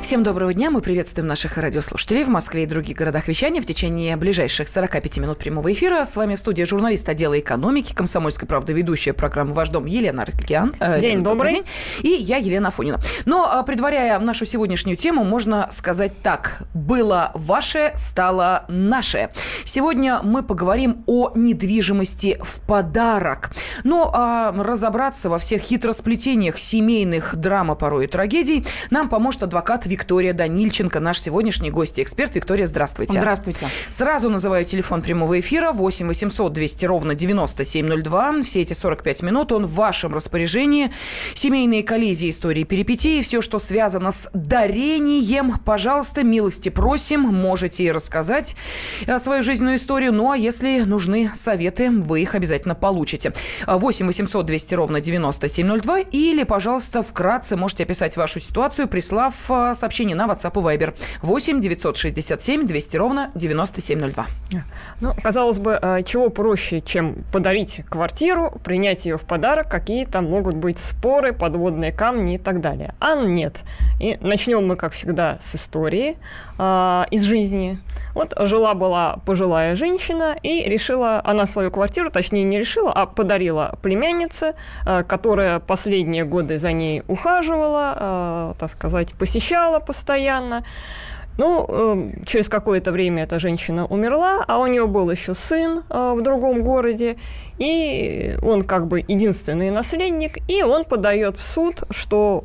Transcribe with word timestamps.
Всем 0.00 0.22
доброго 0.22 0.54
дня. 0.54 0.70
Мы 0.70 0.80
приветствуем 0.80 1.26
наших 1.26 1.58
радиослушателей 1.58 2.22
в 2.22 2.28
Москве 2.28 2.62
и 2.62 2.66
других 2.66 2.96
городах 2.96 3.26
вещания 3.26 3.60
в 3.60 3.66
течение 3.66 4.16
ближайших 4.16 4.68
45 4.68 5.18
минут 5.18 5.38
прямого 5.38 5.72
эфира. 5.72 6.04
С 6.04 6.14
вами 6.14 6.36
в 6.36 6.38
студии 6.38 6.62
журналист 6.62 7.08
отдела 7.08 7.38
экономики 7.38 7.94
«Комсомольской 7.94 8.46
правды», 8.46 8.72
ведущая 8.72 9.12
программу 9.12 9.52
«Ваш 9.54 9.70
дом» 9.70 9.86
Елена 9.86 10.22
Аркельян. 10.22 10.72
Э, 10.78 11.00
день 11.00 11.20
добрый. 11.20 11.52
день. 11.52 11.64
И 12.02 12.10
я, 12.10 12.36
Елена 12.36 12.68
Афонина. 12.68 13.00
Но, 13.24 13.50
а, 13.50 13.64
предваряя 13.64 14.20
нашу 14.20 14.46
сегодняшнюю 14.46 14.96
тему, 14.96 15.24
можно 15.24 15.66
сказать 15.72 16.22
так. 16.22 16.62
Было 16.74 17.32
ваше, 17.34 17.90
стало 17.96 18.66
наше. 18.68 19.30
Сегодня 19.64 20.20
мы 20.22 20.44
поговорим 20.44 21.02
о 21.06 21.32
недвижимости 21.34 22.38
в 22.40 22.60
подарок. 22.66 23.50
Но 23.82 24.12
а 24.14 24.52
разобраться 24.52 25.28
во 25.28 25.38
всех 25.38 25.60
хитросплетениях 25.60 26.56
семейных 26.56 27.34
драм, 27.34 27.72
а 27.72 27.74
порой 27.74 28.04
и 28.04 28.08
трагедий 28.08 28.64
нам 28.90 29.08
поможет 29.08 29.42
адвокат 29.42 29.87
Виктория 29.88 30.34
Данильченко, 30.34 31.00
наш 31.00 31.18
сегодняшний 31.20 31.70
гость 31.70 31.98
и 31.98 32.02
эксперт. 32.02 32.34
Виктория, 32.34 32.66
здравствуйте. 32.66 33.14
Здравствуйте. 33.14 33.66
Сразу 33.88 34.28
называю 34.28 34.64
телефон 34.64 35.00
прямого 35.02 35.40
эфира 35.40 35.72
8 35.72 36.06
800 36.06 36.52
200 36.52 36.84
ровно 36.84 37.14
9702. 37.14 38.42
Все 38.42 38.60
эти 38.60 38.74
45 38.74 39.22
минут 39.22 39.50
он 39.50 39.64
в 39.64 39.74
вашем 39.74 40.14
распоряжении. 40.14 40.92
Семейные 41.34 41.82
коллизии, 41.82 42.28
истории 42.28 42.64
перипетии, 42.64 43.22
все, 43.22 43.40
что 43.40 43.58
связано 43.58 44.10
с 44.10 44.30
дарением, 44.34 45.58
пожалуйста, 45.64 46.22
милости 46.22 46.68
просим, 46.68 47.22
можете 47.22 47.84
и 47.84 47.90
рассказать 47.90 48.56
э, 49.06 49.18
свою 49.18 49.42
жизненную 49.42 49.76
историю. 49.76 50.12
Ну, 50.12 50.30
а 50.30 50.36
если 50.36 50.80
нужны 50.80 51.30
советы, 51.34 51.90
вы 51.90 52.20
их 52.20 52.34
обязательно 52.34 52.74
получите. 52.74 53.32
8 53.66 54.06
800 54.06 54.44
200 54.44 54.74
ровно 54.74 55.00
9702 55.00 56.00
или, 56.12 56.44
пожалуйста, 56.44 57.02
вкратце 57.02 57.56
можете 57.56 57.84
описать 57.84 58.16
вашу 58.18 58.38
ситуацию, 58.38 58.86
прислав 58.86 59.34
сообщение 59.78 60.16
на 60.16 60.26
WhatsApp 60.26 60.52
и 60.52 60.76
Viber. 60.76 60.94
8 61.22 61.60
967 61.60 62.66
200 62.66 62.96
ровно 62.96 63.30
9702. 63.34 64.26
Ну, 65.00 65.12
казалось 65.22 65.58
бы, 65.58 65.78
э, 65.80 66.02
чего 66.02 66.30
проще, 66.30 66.80
чем 66.80 67.24
подарить 67.32 67.82
квартиру, 67.88 68.52
принять 68.64 69.06
ее 69.06 69.16
в 69.16 69.22
подарок, 69.22 69.70
какие 69.70 70.04
там 70.04 70.28
могут 70.28 70.56
быть 70.56 70.78
споры, 70.78 71.32
подводные 71.32 71.92
камни 71.92 72.34
и 72.34 72.38
так 72.38 72.60
далее. 72.60 72.94
А 72.98 73.14
нет. 73.14 73.60
И 74.00 74.18
начнем 74.20 74.66
мы, 74.66 74.76
как 74.76 74.92
всегда, 74.92 75.38
с 75.40 75.54
истории, 75.54 76.16
э, 76.58 77.04
из 77.10 77.22
жизни. 77.22 77.78
Вот 78.14 78.34
жила-была 78.38 79.18
пожилая 79.24 79.74
женщина 79.74 80.36
и 80.42 80.68
решила 80.68 81.20
она 81.24 81.46
свою 81.46 81.70
квартиру, 81.70 82.10
точнее 82.10 82.44
не 82.44 82.58
решила, 82.58 82.92
а 82.92 83.06
подарила 83.06 83.78
племяннице, 83.82 84.54
э, 84.86 85.04
которая 85.04 85.60
последние 85.60 86.24
годы 86.24 86.58
за 86.58 86.72
ней 86.72 87.02
ухаживала, 87.06 88.54
так 88.58 88.70
сказать, 88.70 89.14
посещала 89.14 89.67
постоянно. 89.78 90.64
Ну, 91.36 91.66
э, 91.68 92.24
через 92.26 92.48
какое-то 92.48 92.90
время 92.90 93.22
эта 93.22 93.38
женщина 93.38 93.86
умерла, 93.86 94.44
а 94.48 94.58
у 94.58 94.66
нее 94.66 94.86
был 94.86 95.08
еще 95.10 95.34
сын 95.34 95.82
в 95.88 96.20
другом 96.20 96.64
городе, 96.64 97.16
и 97.58 98.36
он 98.42 98.62
как 98.62 98.88
бы 98.88 99.04
единственный 99.06 99.70
наследник, 99.70 100.38
и 100.50 100.64
он 100.64 100.84
подает 100.84 101.38
в 101.38 101.42
суд, 101.44 101.84
что 101.90 102.44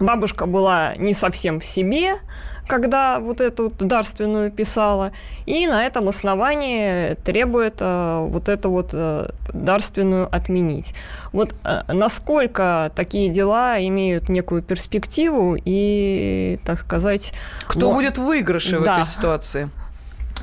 бабушка 0.00 0.46
была 0.46 0.94
не 0.96 1.14
совсем 1.14 1.60
в 1.60 1.64
себе, 1.64 2.16
когда 2.70 3.18
вот 3.18 3.40
эту 3.40 3.72
дарственную 3.78 4.50
писала, 4.50 5.12
и 5.44 5.66
на 5.66 5.84
этом 5.84 6.08
основании 6.08 7.14
требует 7.14 7.76
э, 7.80 8.26
вот 8.28 8.48
эту 8.48 8.70
вот 8.70 8.90
э, 8.92 9.30
дарственную 9.52 10.34
отменить. 10.34 10.94
Вот 11.32 11.54
э, 11.64 11.92
насколько 11.92 12.92
такие 12.94 13.28
дела 13.28 13.84
имеют 13.84 14.28
некую 14.28 14.62
перспективу 14.62 15.56
и, 15.62 16.58
так 16.64 16.78
сказать... 16.78 17.34
Кто 17.66 17.88
но... 17.88 17.94
будет 17.94 18.18
в 18.18 18.22
выигрыше 18.22 18.78
да. 18.78 18.78
в 18.78 18.98
этой 18.98 19.04
ситуации? 19.04 19.70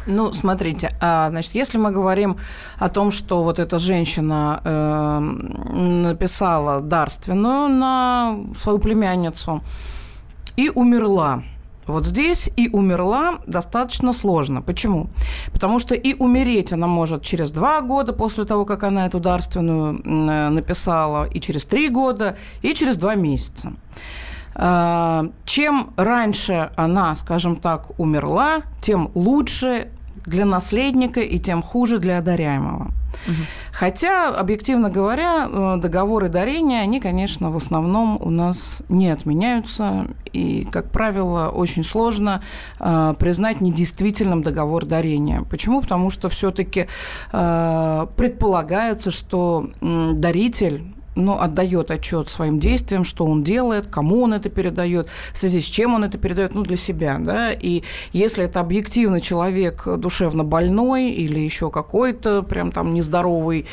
Ну, 0.05 0.33
смотрите, 0.33 0.89
а, 1.01 1.29
значит, 1.29 1.55
если 1.55 1.77
мы 1.77 1.91
говорим 1.91 2.37
о 2.77 2.89
том, 2.89 3.11
что 3.11 3.43
вот 3.43 3.59
эта 3.59 3.77
женщина 3.79 4.61
э, 4.63 5.19
написала 5.19 6.81
дарственную 6.81 7.67
на 7.69 8.39
свою 8.57 8.79
племянницу 8.79 9.61
и 10.55 10.69
умерла, 10.69 11.43
вот 11.87 12.05
здесь 12.05 12.49
и 12.55 12.69
умерла 12.69 13.39
достаточно 13.47 14.13
сложно. 14.13 14.61
Почему? 14.61 15.07
Потому 15.51 15.79
что 15.79 15.95
и 15.95 16.13
умереть 16.13 16.73
она 16.73 16.87
может 16.87 17.23
через 17.23 17.51
два 17.51 17.81
года 17.81 18.13
после 18.13 18.45
того, 18.45 18.65
как 18.65 18.83
она 18.83 19.05
эту 19.05 19.19
дарственную 19.19 20.01
э, 20.03 20.49
написала, 20.49 21.25
и 21.25 21.39
через 21.39 21.65
три 21.65 21.89
года, 21.89 22.37
и 22.61 22.73
через 22.73 22.97
два 22.97 23.15
месяца. 23.15 23.73
А, 24.59 25.25
чем 25.45 25.91
раньше 25.97 26.71
она, 26.75 27.15
скажем 27.15 27.55
так, 27.57 27.99
умерла, 27.99 28.61
тем 28.81 29.11
лучше 29.13 29.89
для 30.25 30.45
наследника 30.45 31.21
и 31.21 31.39
тем 31.39 31.61
хуже 31.61 31.99
для 31.99 32.17
одаряемого. 32.17 32.91
Хотя, 33.72 34.29
объективно 34.29 34.90
говоря, 34.90 35.47
э, 35.47 35.78
договоры 35.78 36.29
дарения, 36.29 36.81
они, 36.81 37.00
конечно, 37.00 37.51
в 37.51 37.57
основном 37.57 38.18
у 38.22 38.29
нас 38.29 38.81
не 38.90 39.09
отменяются. 39.09 40.07
И, 40.34 40.68
как 40.72 40.91
правило, 40.91 41.50
очень 41.50 41.84
сложно 41.84 42.41
э, 42.79 43.13
признать 43.19 43.62
недействительным 43.62 44.44
договор 44.44 44.85
дарения. 44.85 45.41
Почему? 45.50 45.81
Потому 45.81 46.09
что 46.09 46.29
все-таки 46.29 46.88
э, 47.31 48.07
предполагается, 48.16 49.12
что 49.12 49.69
э, 49.81 50.12
даритель 50.13 50.84
ну, 51.17 51.39
отдает 51.39 51.91
отчет 51.91 52.29
своим 52.29 52.59
действиям, 52.59 53.03
что 53.03 53.25
он 53.25 53.44
делает, 53.44 53.88
кому 53.88 54.22
он 54.22 54.33
это 54.33 54.50
передает, 54.50 55.07
в 55.33 55.38
связи 55.38 55.61
с 55.61 55.66
чем 55.66 55.95
он 55.95 56.03
это 56.03 56.17
передает, 56.17 56.53
ну, 56.53 56.63
для 56.63 56.78
себя, 56.78 57.17
да, 57.19 57.51
и 57.51 57.83
если 58.13 58.45
это 58.45 58.59
объективно 58.59 59.22
человек 59.22 59.88
душевно 59.97 60.44
больной 60.44 61.09
или 61.09 61.39
еще 61.39 61.69
какой-то 61.69 62.44
прям 62.44 62.72
там 62.72 62.94
нездоровый, 62.94 63.66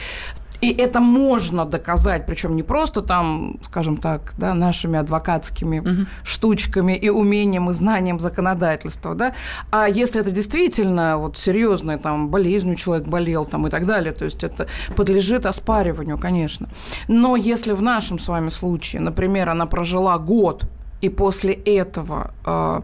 и 0.60 0.72
это 0.72 1.00
можно 1.00 1.64
доказать, 1.64 2.26
причем 2.26 2.56
не 2.56 2.62
просто 2.62 3.02
там, 3.02 3.58
скажем 3.62 3.96
так, 3.96 4.34
да, 4.38 4.54
нашими 4.54 4.98
адвокатскими 4.98 5.80
угу. 5.80 6.06
штучками 6.24 6.96
и 6.96 7.10
умением 7.10 7.70
и 7.70 7.72
знанием 7.72 8.20
законодательства, 8.20 9.14
да, 9.14 9.34
а 9.70 9.88
если 9.88 10.20
это 10.20 10.30
действительно 10.30 11.18
вот 11.18 11.36
серьезная 11.36 11.98
там 11.98 12.28
болезнь 12.28 12.74
человек 12.76 13.06
болел 13.06 13.44
там 13.44 13.66
и 13.66 13.70
так 13.70 13.86
далее, 13.86 14.12
то 14.12 14.24
есть 14.24 14.44
это 14.44 14.66
подлежит 14.96 15.46
оспариванию, 15.46 16.18
конечно. 16.18 16.68
Но 17.08 17.36
если 17.36 17.72
в 17.72 17.82
нашем 17.82 18.18
с 18.18 18.28
вами 18.28 18.48
случае, 18.48 19.02
например, 19.02 19.50
она 19.50 19.66
прожила 19.66 20.18
год 20.18 20.64
и 21.04 21.10
после 21.10 21.52
этого, 21.52 22.30
а, 22.44 22.82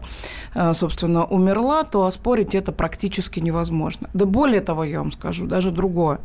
а, 0.53 0.73
собственно, 0.73 1.25
умерла, 1.25 1.83
то 1.83 2.05
оспорить 2.05 2.53
это 2.53 2.71
практически 2.71 3.39
невозможно. 3.39 4.09
Да 4.13 4.25
более 4.25 4.61
того, 4.61 4.83
я 4.83 4.99
вам 4.99 5.11
скажу, 5.11 5.47
даже 5.47 5.71
другое. 5.71 6.19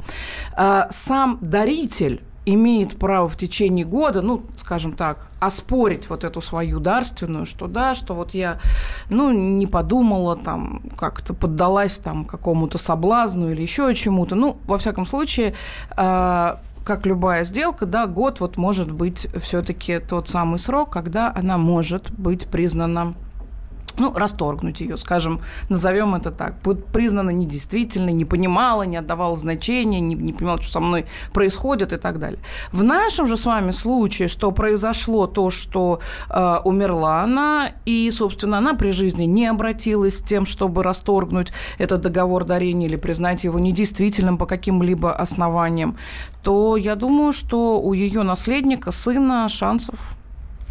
А, 0.54 0.88
сам 0.90 1.38
даритель 1.40 2.20
имеет 2.44 2.98
право 2.98 3.28
в 3.28 3.36
течение 3.36 3.86
года, 3.86 4.20
ну, 4.20 4.42
скажем 4.56 4.92
так, 4.92 5.28
оспорить 5.40 6.10
вот 6.10 6.22
эту 6.22 6.42
свою 6.42 6.80
дарственную, 6.80 7.46
что 7.46 7.66
да, 7.66 7.94
что 7.94 8.14
вот 8.14 8.34
я, 8.34 8.60
ну, 9.08 9.32
не 9.32 9.66
подумала, 9.66 10.36
там, 10.36 10.82
как-то 10.98 11.32
поддалась 11.32 11.96
там 11.96 12.26
какому-то 12.26 12.76
соблазну 12.76 13.50
или 13.50 13.62
еще 13.62 13.92
чему-то. 13.94 14.34
Ну, 14.34 14.58
во 14.66 14.76
всяком 14.76 15.06
случае, 15.06 15.54
как 16.86 17.04
любая 17.04 17.42
сделка, 17.42 17.84
да, 17.84 18.06
год 18.06 18.38
вот 18.38 18.56
может 18.56 18.92
быть 18.92 19.26
все-таки 19.42 19.98
тот 19.98 20.28
самый 20.28 20.60
срок, 20.60 20.91
когда 20.91 21.32
она 21.34 21.58
может 21.58 22.12
быть 22.12 22.47
признана 22.47 23.14
ну, 23.98 24.12
расторгнуть 24.14 24.80
ее, 24.80 24.96
скажем, 24.96 25.40
назовем 25.68 26.14
это 26.14 26.30
так, 26.30 26.54
будет 26.62 26.86
признана 26.86 27.30
недействительной, 27.30 28.12
не 28.12 28.24
понимала, 28.24 28.82
не 28.82 28.96
отдавала 28.96 29.36
значения, 29.36 30.00
не, 30.00 30.15
не 30.15 30.32
понимала, 30.32 30.60
что 30.62 30.72
со 30.72 30.80
мной 30.80 31.06
происходит 31.32 31.92
и 31.92 31.97
так 31.97 32.18
далее. 32.18 32.38
В 32.72 32.82
нашем 32.82 33.26
же 33.26 33.36
с 33.36 33.44
вами 33.44 33.71
случае, 33.71 34.28
что 34.28 34.53
произошло 34.53 35.26
то, 35.26 35.50
что 35.50 36.00
э, 36.28 36.59
умерла 36.65 37.22
она, 37.22 37.72
и, 37.84 38.10
собственно, 38.10 38.59
она 38.59 38.74
при 38.74 38.91
жизни 38.91 39.24
не 39.24 39.47
обратилась 39.47 40.18
с 40.18 40.22
тем, 40.22 40.47
чтобы 40.47 40.82
расторгнуть 40.82 41.53
этот 41.78 42.03
договор 42.03 42.44
дарения 42.44 42.86
или 42.86 42.97
признать 42.97 43.44
его 43.44 43.59
недействительным 43.59 44.38
по 44.38 44.47
каким-либо 44.47 45.12
основаниям, 45.12 45.97
то 46.42 46.76
я 46.76 46.94
думаю, 46.94 47.32
что 47.32 47.80
у 47.80 47.92
ее 47.92 48.22
наследника, 48.22 48.91
сына, 48.91 49.48
шансов 49.48 49.98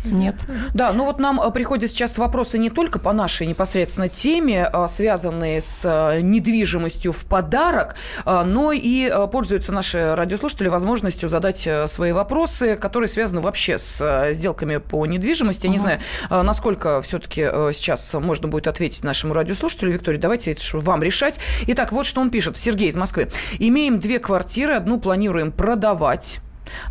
Нет. 0.05 0.35
Да, 0.73 0.93
ну 0.93 1.05
вот 1.05 1.19
нам 1.19 1.41
э, 1.41 1.51
приходят 1.51 1.89
сейчас 1.89 2.17
вопросы 2.17 2.57
не 2.57 2.69
только 2.69 2.99
по 2.99 3.13
нашей 3.13 3.47
непосредственно 3.47 4.09
теме, 4.09 4.65
а, 4.65 4.87
связанные 4.87 5.61
с 5.61 5.83
э, 5.85 6.21
недвижимостью 6.21 7.11
в 7.11 7.25
подарок, 7.25 7.95
но 8.25 8.71
и 8.71 9.09
э, 9.09 9.27
пользуются 9.27 9.71
наши 9.71 10.15
радиослушатели 10.15 10.67
возможностью 10.67 11.29
задать 11.29 11.67
свои 11.87 12.11
вопросы, 12.11 12.75
которые 12.75 13.09
связаны 13.09 13.41
вообще 13.41 13.77
с 13.77 14.31
сделками 14.33 14.77
по 14.77 15.05
недвижимости. 15.05 15.65
Я 15.65 15.71
не 15.71 15.79
знаю, 15.79 15.99
насколько 16.29 17.01
все-таки 17.01 17.41
сейчас 17.73 18.13
можно 18.13 18.47
будет 18.47 18.67
ответить 18.67 19.03
нашему 19.03 19.33
радиослушателю. 19.33 19.91
Виктория, 19.91 20.19
давайте 20.19 20.51
это 20.51 20.61
вам 20.73 21.03
решать. 21.03 21.39
Итак, 21.67 21.91
вот 21.91 22.05
что 22.05 22.21
он 22.21 22.29
пишет. 22.29 22.57
Сергей 22.57 22.89
из 22.89 22.95
Москвы. 22.95 23.29
Имеем 23.59 23.99
две 23.99 24.19
квартиры, 24.19 24.75
одну 24.75 24.99
планируем 24.99 25.51
продавать 25.51 26.39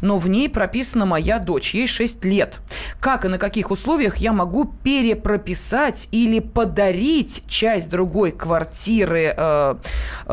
но 0.01 0.19
в 0.19 0.29
ней 0.29 0.49
прописана 0.49 1.07
моя 1.07 1.39
дочь, 1.39 1.75
ей 1.75 1.87
6 1.87 2.25
лет. 2.25 2.61
Как 3.01 3.25
и 3.25 3.29
на 3.29 3.39
каких 3.39 3.71
условиях 3.71 4.17
я 4.17 4.33
могу 4.33 4.65
перепрописать 4.65 6.09
или 6.13 6.41
подарить 6.41 7.45
часть 7.49 7.91
другой 7.91 8.33
квартиры 8.33 9.35
э, 9.37 9.75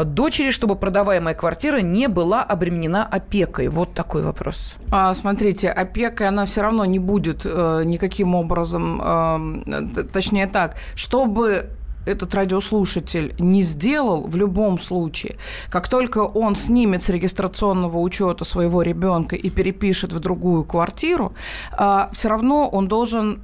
дочери, 0.05 0.51
чтобы 0.51 0.75
продаваемая 0.75 1.33
квартира 1.33 1.81
не 1.81 2.07
была 2.07 2.43
обременена 2.43 3.05
опекой? 3.05 3.67
Вот 3.67 3.93
такой 3.93 4.23
вопрос. 4.23 4.75
А, 4.91 5.13
смотрите, 5.13 5.69
опека, 5.69 6.27
она 6.27 6.45
все 6.45 6.61
равно 6.61 6.85
не 6.85 6.99
будет 6.99 7.41
э, 7.45 7.83
никаким 7.85 8.35
образом, 8.35 9.01
э, 9.03 10.03
точнее 10.11 10.47
так, 10.47 10.75
чтобы 10.95 11.69
этот 12.05 12.33
радиослушатель 12.33 13.33
не 13.39 13.61
сделал, 13.61 14.23
в 14.23 14.35
любом 14.35 14.79
случае, 14.79 15.35
как 15.69 15.87
только 15.87 16.19
он 16.19 16.55
снимет 16.55 17.03
с 17.03 17.09
регистрационного 17.09 17.97
учета 17.97 18.45
своего 18.45 18.81
ребенка 18.81 19.35
и 19.35 19.49
перепишет 19.49 20.13
в 20.13 20.19
другую 20.19 20.63
квартиру, 20.63 21.33
а, 21.71 22.09
все 22.13 22.29
равно 22.29 22.69
он 22.69 22.87
должен 22.87 23.39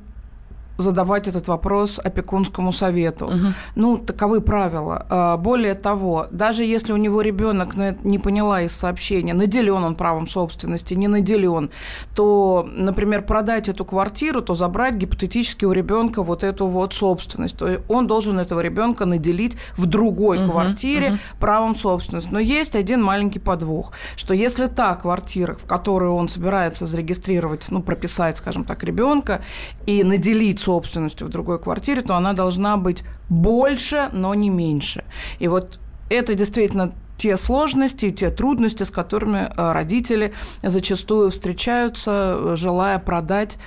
задавать 0.77 1.27
этот 1.27 1.47
вопрос 1.47 1.99
опекунскому 1.99 2.71
совету. 2.71 3.25
Угу. 3.25 3.53
Ну, 3.75 3.97
таковы 3.97 4.41
правила. 4.41 5.05
А, 5.09 5.37
более 5.37 5.73
того, 5.73 6.27
даже 6.31 6.63
если 6.63 6.93
у 6.93 6.97
него 6.97 7.21
ребенок, 7.21 7.75
ну, 7.75 7.95
не 8.03 8.19
поняла 8.19 8.61
из 8.61 8.73
сообщения, 8.73 9.33
наделен 9.33 9.83
он 9.83 9.95
правом 9.95 10.27
собственности, 10.27 10.93
не 10.93 11.07
наделен, 11.07 11.69
то, 12.15 12.67
например, 12.71 13.23
продать 13.23 13.69
эту 13.69 13.85
квартиру, 13.85 14.41
то 14.41 14.53
забрать 14.53 14.95
гипотетически 14.95 15.65
у 15.65 15.71
ребенка 15.71 16.23
вот 16.23 16.43
эту 16.43 16.67
вот 16.67 16.93
собственность. 16.93 17.57
То 17.57 17.67
есть 17.67 17.81
он 17.87 18.07
должен 18.07 18.39
этого 18.39 18.59
ребенка 18.59 19.05
наделить 19.05 19.57
в 19.75 19.85
другой 19.85 20.39
угу, 20.39 20.51
квартире 20.51 21.11
угу. 21.11 21.19
правом 21.39 21.75
собственности. 21.75 22.29
Но 22.31 22.39
есть 22.39 22.75
один 22.75 23.03
маленький 23.03 23.39
подвох, 23.39 23.93
что 24.15 24.33
если 24.33 24.67
та 24.67 24.95
квартира, 24.95 25.55
в 25.55 25.65
которую 25.65 26.13
он 26.13 26.29
собирается 26.29 26.85
зарегистрировать, 26.85 27.67
ну, 27.69 27.81
прописать, 27.81 28.37
скажем 28.37 28.63
так, 28.63 28.83
ребенка 28.83 29.41
и 29.85 30.03
наделить 30.03 30.59
собственностью 30.67 31.27
в 31.27 31.29
другой 31.29 31.59
квартире, 31.59 32.01
то 32.01 32.15
она 32.15 32.33
должна 32.33 32.75
быть 32.75 33.03
больше, 33.29 34.09
но 34.11 34.35
не 34.35 34.49
меньше. 34.49 35.05
И 35.39 35.47
вот 35.47 35.79
это 36.09 36.33
действительно 36.33 36.91
те 37.17 37.37
сложности, 37.37 38.11
те 38.11 38.29
трудности, 38.29 38.83
с 38.83 38.91
которыми 38.91 39.37
э, 39.37 39.71
родители 39.71 40.33
зачастую 40.61 41.31
встречаются, 41.31 42.55
желая 42.55 42.99
продать 42.99 43.57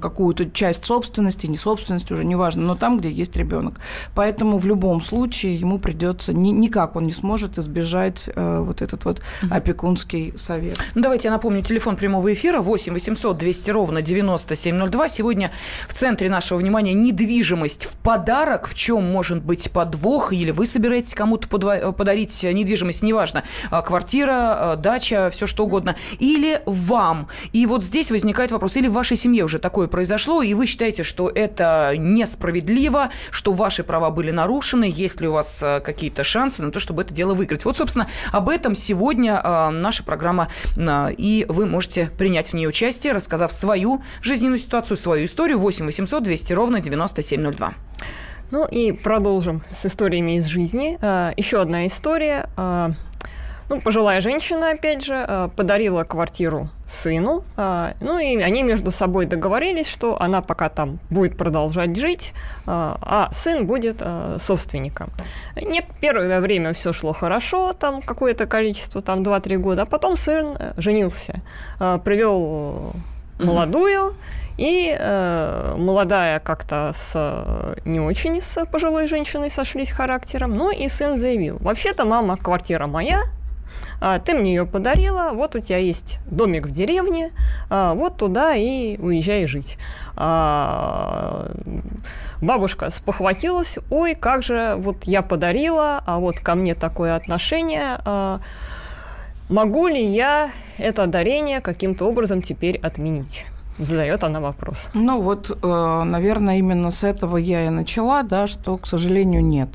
какую-то 0.00 0.50
часть 0.50 0.84
собственности, 0.84 1.46
не 1.46 1.56
собственности, 1.56 2.12
уже 2.12 2.24
неважно, 2.24 2.62
но 2.62 2.74
там, 2.74 2.98
где 2.98 3.10
есть 3.10 3.36
ребенок. 3.36 3.80
Поэтому 4.14 4.58
в 4.58 4.66
любом 4.66 5.02
случае 5.02 5.56
ему 5.56 5.78
придется, 5.78 6.32
ни, 6.32 6.50
никак 6.50 6.96
он 6.96 7.06
не 7.06 7.12
сможет 7.12 7.58
избежать 7.58 8.24
э, 8.34 8.60
вот 8.60 8.82
этот 8.82 9.04
вот 9.04 9.20
опекунский 9.50 10.32
совет. 10.36 10.78
Ну, 10.94 11.02
давайте 11.02 11.28
я 11.28 11.32
напомню, 11.32 11.62
телефон 11.62 11.96
прямого 11.96 12.32
эфира 12.32 12.60
8 12.60 12.92
800 12.92 13.36
200 13.36 13.70
ровно 13.70 14.02
9702. 14.02 15.08
Сегодня 15.08 15.50
в 15.88 15.94
центре 15.94 16.28
нашего 16.28 16.58
внимания 16.58 16.92
недвижимость 16.92 17.84
в 17.84 17.96
подарок. 17.96 18.68
В 18.68 18.74
чем 18.74 19.04
может 19.04 19.42
быть 19.42 19.70
подвох? 19.70 20.32
Или 20.32 20.50
вы 20.50 20.66
собираетесь 20.66 21.14
кому-то 21.14 21.48
подарить 21.48 22.42
недвижимость, 22.42 23.02
неважно, 23.02 23.44
а, 23.70 23.82
квартира, 23.82 24.74
дача, 24.76 25.30
все 25.30 25.46
что 25.46 25.64
угодно. 25.64 25.96
Или 26.18 26.62
вам. 26.66 27.28
И 27.52 27.66
вот 27.66 27.84
здесь 27.84 28.10
возникает 28.10 28.52
вопрос, 28.52 28.76
или 28.76 28.88
в 28.88 28.92
вашей 28.92 29.16
семье 29.16 29.39
уже 29.44 29.58
такое 29.58 29.88
произошло, 29.88 30.42
и 30.42 30.54
вы 30.54 30.66
считаете, 30.66 31.02
что 31.02 31.30
это 31.32 31.94
несправедливо, 31.96 33.10
что 33.30 33.52
ваши 33.52 33.84
права 33.84 34.10
были 34.10 34.30
нарушены, 34.30 34.90
есть 34.92 35.20
ли 35.20 35.28
у 35.28 35.32
вас 35.32 35.62
а, 35.62 35.80
какие-то 35.80 36.24
шансы 36.24 36.62
на 36.62 36.70
то, 36.70 36.80
чтобы 36.80 37.02
это 37.02 37.14
дело 37.14 37.34
выиграть. 37.34 37.64
Вот, 37.64 37.76
собственно, 37.76 38.08
об 38.32 38.48
этом 38.48 38.74
сегодня 38.74 39.40
наша 39.70 40.04
программа, 40.04 40.48
и 40.76 41.46
вы 41.48 41.66
можете 41.66 42.10
принять 42.18 42.50
в 42.50 42.54
ней 42.54 42.66
участие, 42.66 43.12
рассказав 43.12 43.52
свою 43.52 44.02
жизненную 44.22 44.58
ситуацию, 44.58 44.96
свою 44.96 45.26
историю. 45.26 45.58
8 45.58 45.86
800 45.86 46.22
200 46.22 46.52
ровно 46.52 46.80
9702. 46.80 47.74
Ну 48.50 48.66
и 48.66 48.92
продолжим 48.92 49.62
с 49.70 49.86
историями 49.86 50.36
из 50.36 50.46
жизни. 50.46 50.98
Еще 51.38 51.60
одна 51.60 51.86
история. 51.86 52.48
А, 53.70 53.74
ну, 53.74 53.80
пожилая 53.80 54.20
женщина, 54.20 54.70
опять 54.70 55.04
же, 55.04 55.14
а, 55.14 55.48
подарила 55.48 56.04
квартиру 56.04 56.68
сыну. 56.86 57.44
Ну 57.56 58.18
и 58.18 58.36
они 58.38 58.64
между 58.64 58.90
собой 58.90 59.26
договорились, 59.26 59.88
что 59.88 60.20
она 60.20 60.42
пока 60.42 60.68
там 60.68 60.98
будет 61.08 61.36
продолжать 61.36 61.94
жить, 61.96 62.32
а 62.66 63.28
сын 63.30 63.64
будет 63.64 64.02
собственником. 64.38 65.10
Не, 65.54 65.86
первое 66.00 66.40
время 66.40 66.72
все 66.72 66.92
шло 66.92 67.12
хорошо, 67.12 67.72
там 67.72 68.02
какое-то 68.02 68.46
количество, 68.46 69.02
там 69.02 69.22
2-3 69.22 69.56
года, 69.58 69.82
а 69.82 69.86
потом 69.86 70.16
сын 70.16 70.56
э, 70.58 70.72
женился, 70.78 71.42
привел 71.78 72.92
молодую, 73.38 74.16
и 74.58 74.94
э, 74.98 75.74
молодая 75.78 76.40
как-то 76.40 76.90
с 76.92 77.76
не 77.84 78.00
очень 78.00 78.40
с 78.40 78.66
пожилой 78.66 79.06
женщиной 79.06 79.50
сошлись 79.50 79.92
характером. 79.92 80.56
Ну 80.56 80.72
и 80.72 80.88
сын 80.88 81.16
заявил, 81.16 81.58
вообще-то, 81.60 82.04
мама, 82.04 82.36
квартира 82.36 82.86
моя, 82.86 83.20
а, 83.20 83.39
ты 84.24 84.34
мне 84.34 84.54
ее 84.54 84.66
подарила, 84.66 85.30
вот 85.34 85.54
у 85.56 85.60
тебя 85.60 85.78
есть 85.78 86.18
домик 86.26 86.66
в 86.66 86.70
деревне, 86.70 87.32
а, 87.68 87.94
вот 87.94 88.16
туда 88.16 88.54
и 88.54 88.96
уезжай 88.98 89.46
жить. 89.46 89.78
А, 90.16 91.50
бабушка 92.40 92.90
спохватилась, 92.90 93.78
ой, 93.90 94.14
как 94.14 94.42
же, 94.42 94.74
вот 94.78 95.04
я 95.04 95.22
подарила, 95.22 96.02
а 96.06 96.18
вот 96.18 96.40
ко 96.40 96.54
мне 96.54 96.74
такое 96.74 97.16
отношение, 97.16 98.00
а, 98.04 98.40
могу 99.48 99.88
ли 99.88 100.02
я 100.04 100.50
это 100.78 101.06
дарение 101.06 101.60
каким-то 101.60 102.06
образом 102.06 102.42
теперь 102.42 102.78
отменить? 102.78 103.44
Задает 103.84 104.24
она 104.24 104.40
вопрос. 104.40 104.88
Ну 104.94 105.20
вот, 105.22 105.50
э, 105.50 106.02
наверное, 106.04 106.58
именно 106.58 106.90
с 106.90 107.04
этого 107.04 107.36
я 107.36 107.66
и 107.66 107.70
начала, 107.70 108.22
да, 108.22 108.46
что, 108.46 108.76
к 108.78 108.86
сожалению, 108.86 109.44
нет. 109.44 109.68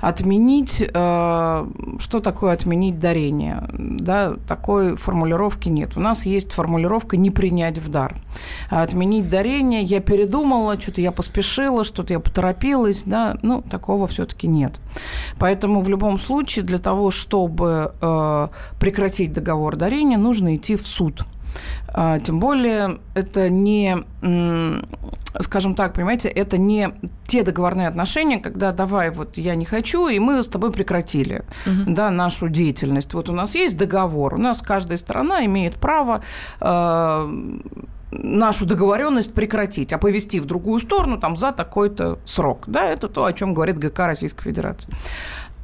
Отменить, 0.00 0.82
э, 0.82 1.66
что 1.98 2.20
такое 2.20 2.52
отменить 2.52 2.98
дарение? 2.98 3.64
Да, 3.72 4.34
такой 4.48 4.96
формулировки 4.96 5.68
нет. 5.68 5.96
У 5.96 6.00
нас 6.00 6.26
есть 6.26 6.52
формулировка 6.52 7.16
«не 7.16 7.30
принять 7.30 7.78
в 7.78 7.90
дар». 7.90 8.16
А 8.70 8.82
отменить 8.82 9.28
дарение 9.28 9.82
я 9.82 10.00
передумала, 10.00 10.80
что-то 10.80 11.00
я 11.00 11.12
поспешила, 11.12 11.84
что-то 11.84 12.12
я 12.12 12.20
поторопилась, 12.20 13.04
да, 13.04 13.36
ну, 13.42 13.62
такого 13.62 14.06
все-таки 14.06 14.46
нет. 14.46 14.80
Поэтому 15.38 15.82
в 15.82 15.88
любом 15.88 16.18
случае 16.18 16.64
для 16.64 16.78
того, 16.78 17.10
чтобы 17.10 17.92
э, 18.00 18.48
прекратить 18.78 19.32
договор 19.32 19.76
дарения, 19.76 20.18
нужно 20.18 20.56
идти 20.56 20.76
в 20.76 20.86
суд. 20.86 21.24
А, 21.96 22.18
тем 22.18 22.40
более 22.40 22.98
это 23.14 23.48
не, 23.48 24.04
скажем 25.38 25.76
так, 25.76 25.94
понимаете, 25.94 26.28
это 26.28 26.58
не 26.58 26.90
те 27.26 27.44
договорные 27.44 27.86
отношения, 27.86 28.38
когда 28.38 28.72
давай 28.72 29.10
вот 29.10 29.38
я 29.38 29.54
не 29.54 29.64
хочу, 29.64 30.08
и 30.08 30.18
мы 30.18 30.42
с 30.42 30.48
тобой 30.48 30.72
прекратили 30.72 31.44
угу. 31.64 31.94
да, 31.94 32.10
нашу 32.10 32.48
деятельность. 32.48 33.14
Вот 33.14 33.30
у 33.30 33.32
нас 33.32 33.54
есть 33.54 33.78
договор, 33.78 34.34
у 34.34 34.38
нас 34.38 34.60
каждая 34.60 34.98
сторона 34.98 35.44
имеет 35.46 35.74
право 35.74 36.22
э, 36.60 37.58
нашу 38.10 38.66
договоренность 38.66 39.32
прекратить, 39.32 39.92
оповести 39.92 40.40
в 40.40 40.46
другую 40.46 40.80
сторону 40.80 41.18
там, 41.18 41.36
за 41.36 41.52
такой-то 41.52 42.18
срок. 42.24 42.64
Да, 42.66 42.90
это 42.90 43.08
то, 43.08 43.24
о 43.24 43.32
чем 43.32 43.54
говорит 43.54 43.78
ГК 43.78 44.06
Российской 44.06 44.42
Федерации. 44.42 44.92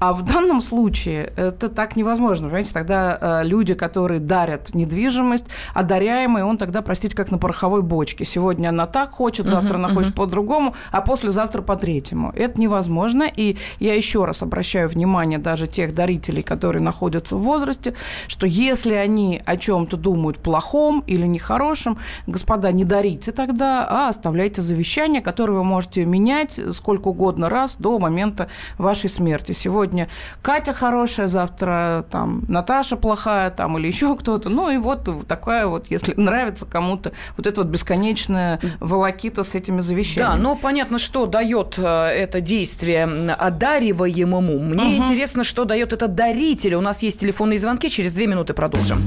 А 0.01 0.15
в 0.15 0.23
данном 0.23 0.63
случае 0.63 1.31
это 1.37 1.69
так 1.69 1.95
невозможно. 1.95 2.47
Понимаете, 2.47 2.73
тогда 2.73 3.19
э, 3.21 3.45
люди, 3.45 3.75
которые 3.75 4.19
дарят 4.19 4.75
недвижимость, 4.75 5.45
одаряемые, 5.75 6.43
он 6.47 6.57
тогда, 6.57 6.81
простите, 6.81 7.15
как 7.15 7.31
на 7.31 7.37
пороховой 7.37 7.83
бочке. 7.83 8.25
Сегодня 8.25 8.71
она 8.71 8.87
так 8.87 9.11
хочет, 9.11 9.47
завтра 9.47 9.75
uh-huh, 9.75 9.85
она 9.85 9.95
хочет 9.95 10.13
uh-huh. 10.13 10.17
по-другому, 10.17 10.75
а 10.91 11.03
послезавтра 11.03 11.61
по-третьему. 11.61 12.33
Это 12.35 12.59
невозможно. 12.59 13.25
И 13.25 13.59
я 13.79 13.95
еще 13.95 14.25
раз 14.25 14.43
обращаю 14.43 14.89
внимание 14.89 15.39
даже 15.39 15.67
тех 15.67 15.95
дарителей, 15.95 16.43
которые 16.43 16.83
находятся 16.83 17.37
в 17.37 17.43
возрасте, 17.43 17.93
что 18.27 18.47
если 18.47 18.95
они 18.95 19.43
о 19.45 19.59
чем-то 19.59 19.99
думают 19.99 20.39
плохом 20.39 21.05
или 21.07 21.27
нехорошем, 21.27 21.99
господа, 22.27 22.73
не 22.73 22.87
дарите 22.87 23.33
тогда, 23.33 23.87
а 23.87 24.09
оставляйте 24.09 24.63
завещание, 24.63 25.21
которое 25.21 25.53
вы 25.53 25.65
можете 25.65 26.07
менять 26.07 26.59
сколько 26.73 27.09
угодно 27.09 27.51
раз 27.51 27.77
до 27.77 27.99
момента 27.99 28.49
вашей 28.79 29.11
смерти. 29.11 29.53
Сегодня 29.53 29.90
сегодня 29.91 30.09
Катя 30.43 30.73
хорошая, 30.73 31.29
завтра 31.29 32.05
там 32.11 32.45
Наташа 32.49 32.97
плохая, 32.97 33.51
там 33.51 33.77
или 33.79 33.89
еще 33.89 34.17
кто-то. 34.17 34.49
Ну 34.49 34.71
и 34.71 34.77
вот 34.77 35.09
такая 35.27 35.67
вот, 35.67 35.87
если 35.91 36.15
нравится 36.15 36.67
кому-то, 36.67 37.13
вот 37.37 37.47
это 37.47 37.63
вот 37.63 37.71
бесконечная 37.71 38.61
волокита 38.79 39.43
с 39.43 39.55
этими 39.55 39.81
завещаниями. 39.81 40.37
Да, 40.37 40.43
но 40.43 40.57
понятно, 40.57 40.99
что 40.99 41.27
дает 41.27 41.75
э, 41.79 41.83
это 41.83 42.41
действие 42.41 43.05
одариваемому. 43.05 44.59
Мне 44.59 44.85
угу. 44.85 45.05
интересно, 45.05 45.45
что 45.45 45.65
дает 45.65 45.93
это 45.93 46.07
дарителю. 46.09 46.79
У 46.79 46.83
нас 46.83 47.03
есть 47.03 47.21
телефонные 47.21 47.59
звонки, 47.59 47.91
через 47.91 48.15
две 48.15 48.27
минуты 48.27 48.55
продолжим. 48.55 49.03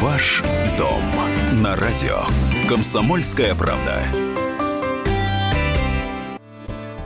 Ваш 0.00 0.42
дом 0.76 1.02
на 1.62 1.74
радио. 1.76 2.20
Комсомольская 2.68 3.54
правда. 3.54 4.02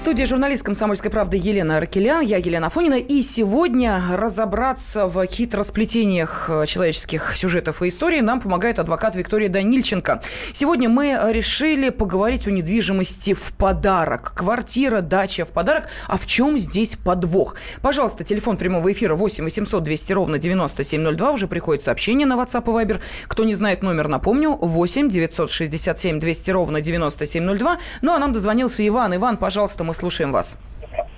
Студии 0.00 0.24
журналист 0.24 0.62
«Комсомольской 0.62 1.10
правды» 1.10 1.36
Елена 1.36 1.76
Аркелян, 1.76 2.22
я 2.22 2.38
Елена 2.38 2.68
Афонина. 2.68 2.94
И 2.94 3.20
сегодня 3.20 4.02
разобраться 4.14 5.06
в 5.06 5.26
хитросплетениях 5.26 6.48
э, 6.48 6.64
человеческих 6.64 7.36
сюжетов 7.36 7.82
и 7.82 7.88
историй 7.90 8.22
нам 8.22 8.40
помогает 8.40 8.78
адвокат 8.78 9.14
Виктория 9.14 9.50
Данильченко. 9.50 10.22
Сегодня 10.54 10.88
мы 10.88 11.20
решили 11.32 11.90
поговорить 11.90 12.46
о 12.46 12.50
недвижимости 12.50 13.34
в 13.34 13.52
подарок. 13.52 14.32
Квартира, 14.34 15.02
дача 15.02 15.44
в 15.44 15.52
подарок. 15.52 15.88
А 16.08 16.16
в 16.16 16.24
чем 16.24 16.56
здесь 16.56 16.96
подвох? 16.96 17.56
Пожалуйста, 17.82 18.24
телефон 18.24 18.56
прямого 18.56 18.90
эфира 18.90 19.14
8 19.14 19.44
800 19.44 19.82
200 19.82 20.12
ровно 20.14 20.38
9702. 20.38 21.30
Уже 21.30 21.46
приходит 21.46 21.82
сообщение 21.82 22.26
на 22.26 22.38
WhatsApp 22.38 22.62
и 22.62 22.86
Viber. 22.86 23.00
Кто 23.28 23.44
не 23.44 23.54
знает 23.54 23.82
номер, 23.82 24.08
напомню, 24.08 24.56
8 24.56 25.10
967 25.10 26.18
200 26.18 26.50
ровно 26.52 26.80
9702. 26.80 27.78
Ну 28.00 28.12
а 28.14 28.18
нам 28.18 28.32
дозвонился 28.32 28.88
Иван. 28.88 29.14
Иван, 29.14 29.36
пожалуйста, 29.36 29.84
мы 29.90 29.94
слушаем 29.94 30.32
вас. 30.32 30.56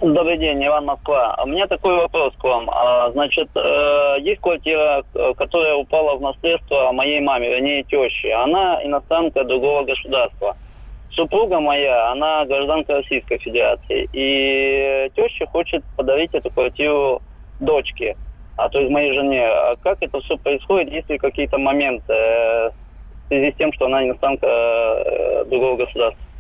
Добрый 0.00 0.38
день, 0.38 0.64
Иван 0.64 0.86
Москва. 0.86 1.38
У 1.44 1.46
меня 1.46 1.66
такой 1.66 1.94
вопрос 1.94 2.32
к 2.38 2.44
вам. 2.44 2.70
А, 2.70 3.10
значит, 3.12 3.48
э, 3.54 4.16
есть 4.20 4.40
квартира, 4.40 5.04
которая 5.36 5.74
упала 5.74 6.16
в 6.16 6.22
наследство 6.22 6.90
моей 6.92 7.20
маме, 7.20 7.50
вернее, 7.50 7.82
теще. 7.82 8.32
Она 8.32 8.82
иностранка 8.82 9.44
другого 9.44 9.84
государства. 9.84 10.56
Супруга 11.10 11.60
моя, 11.60 12.12
она 12.12 12.46
гражданка 12.46 12.94
Российской 12.94 13.38
Федерации. 13.38 14.08
И 14.14 15.10
теща 15.14 15.46
хочет 15.46 15.84
подарить 15.96 16.30
эту 16.32 16.50
квартиру 16.50 17.20
дочке, 17.60 18.16
а 18.56 18.70
то 18.70 18.80
есть 18.80 18.90
моей 18.90 19.12
жене. 19.12 19.46
А 19.46 19.76
как 19.82 19.98
это 20.00 20.18
все 20.20 20.38
происходит, 20.38 20.90
есть 20.90 21.10
ли 21.10 21.18
какие-то 21.18 21.58
моменты 21.58 22.12
э, 22.14 22.70
в 22.70 23.28
связи 23.28 23.52
с 23.52 23.56
тем, 23.56 23.70
что 23.74 23.84
она 23.84 24.02
иностранка 24.02 24.46
э, 24.46 25.44
другого 25.44 25.76
государства? 25.76 26.31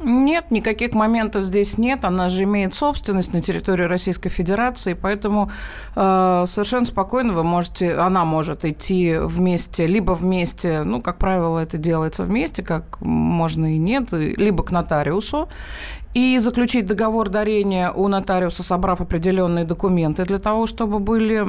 Нет, 0.00 0.50
никаких 0.50 0.94
моментов 0.94 1.44
здесь 1.44 1.76
нет. 1.76 2.04
Она 2.04 2.28
же 2.28 2.44
имеет 2.44 2.74
собственность 2.74 3.32
на 3.32 3.40
территории 3.40 3.84
Российской 3.84 4.28
Федерации, 4.28 4.94
поэтому 4.94 5.50
э, 5.96 6.44
совершенно 6.48 6.86
спокойно 6.86 7.32
вы 7.32 7.42
можете, 7.42 7.94
она 7.94 8.24
может 8.24 8.64
идти 8.64 9.16
вместе, 9.20 9.86
либо 9.86 10.12
вместе, 10.12 10.84
ну, 10.84 11.02
как 11.02 11.18
правило, 11.18 11.58
это 11.58 11.78
делается 11.78 12.22
вместе, 12.22 12.62
как 12.62 13.00
можно 13.00 13.74
и 13.74 13.78
нет, 13.78 14.12
либо 14.12 14.62
к 14.62 14.70
нотариусу, 14.70 15.48
и 16.14 16.38
заключить 16.40 16.86
договор 16.86 17.28
дарения 17.28 17.92
у 17.92 18.08
нотариуса, 18.08 18.62
собрав 18.62 19.00
определенные 19.00 19.64
документы 19.64 20.24
для 20.24 20.38
того, 20.38 20.66
чтобы 20.66 20.98
были, 20.98 21.46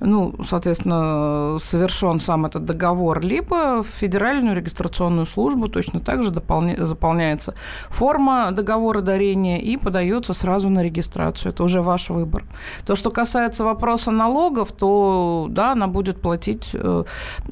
ну, 0.00 0.34
соответственно, 0.44 1.56
совершен 1.58 2.20
сам 2.20 2.46
этот 2.46 2.64
договор, 2.64 3.20
либо 3.20 3.82
в 3.82 3.86
Федеральную 3.86 4.56
регистрационную 4.56 5.26
службу 5.26 5.68
точно 5.68 6.00
так 6.00 6.22
же 6.22 6.30
дополня... 6.30 6.84
заполняется 6.84 7.54
форма 7.88 8.52
договора 8.52 9.00
дарения 9.00 9.58
и 9.58 9.76
подается 9.76 10.34
сразу 10.34 10.68
на 10.68 10.82
регистрацию. 10.82 11.52
Это 11.52 11.64
уже 11.64 11.80
ваш 11.82 12.10
выбор. 12.10 12.44
То, 12.86 12.94
что 12.94 13.10
касается 13.10 13.64
вопроса 13.64 14.10
налогов, 14.10 14.72
то, 14.72 15.46
да, 15.48 15.72
она 15.72 15.86
будет 15.86 16.20
платить, 16.20 16.70
э, 16.74 17.04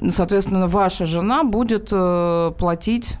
соответственно, 0.09 0.67
ваша 0.67 1.05
жена 1.05 1.43
будет 1.43 1.89
э, 1.91 2.51
платить 2.57 3.17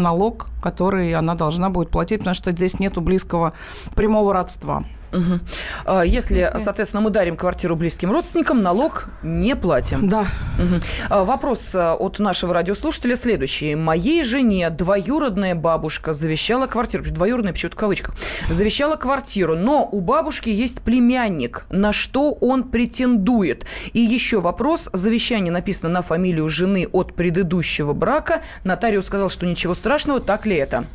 налог, 0.00 0.48
который 0.62 1.14
она 1.14 1.34
должна 1.34 1.70
будет 1.70 1.90
платить, 1.90 2.20
потому 2.20 2.34
что 2.34 2.52
здесь 2.52 2.80
нету 2.80 3.00
близкого 3.00 3.52
прямого 3.94 4.32
родства. 4.32 4.84
Угу. 5.12 6.02
Если, 6.04 6.50
соответственно, 6.58 7.02
мы 7.02 7.10
дарим 7.10 7.36
квартиру 7.36 7.76
близким 7.76 8.12
родственникам, 8.12 8.62
налог 8.62 9.08
не 9.22 9.56
платим. 9.56 10.08
Да. 10.08 10.26
Угу. 10.58 11.24
Вопрос 11.24 11.74
а, 11.74 11.94
от 11.94 12.18
нашего 12.18 12.54
радиослушателя 12.54 13.16
следующий. 13.16 13.74
Моей 13.74 14.22
жене 14.24 14.70
двоюродная 14.70 15.54
бабушка 15.54 16.12
завещала 16.12 16.66
квартиру, 16.66 17.04
двоюродная 17.04 17.52
почему-то 17.52 17.76
в 17.76 17.80
кавычках, 17.80 18.14
завещала 18.48 18.96
квартиру, 18.96 19.56
но 19.56 19.88
у 19.90 20.00
бабушки 20.00 20.48
есть 20.48 20.82
племянник, 20.82 21.64
на 21.70 21.92
что 21.92 22.32
он 22.32 22.64
претендует. 22.64 23.66
И 23.92 24.00
еще 24.00 24.40
вопрос. 24.40 24.88
Завещание 24.92 25.52
написано 25.52 25.88
на 25.88 26.02
фамилию 26.02 26.48
жены 26.48 26.88
от 26.90 27.14
предыдущего 27.14 27.92
брака. 27.92 28.42
Нотариус 28.64 29.06
сказал, 29.06 29.30
что 29.30 29.46
ничего 29.46 29.74
страшного. 29.74 30.20
Так 30.20 30.46
ли 30.46 30.56
это? 30.56 30.86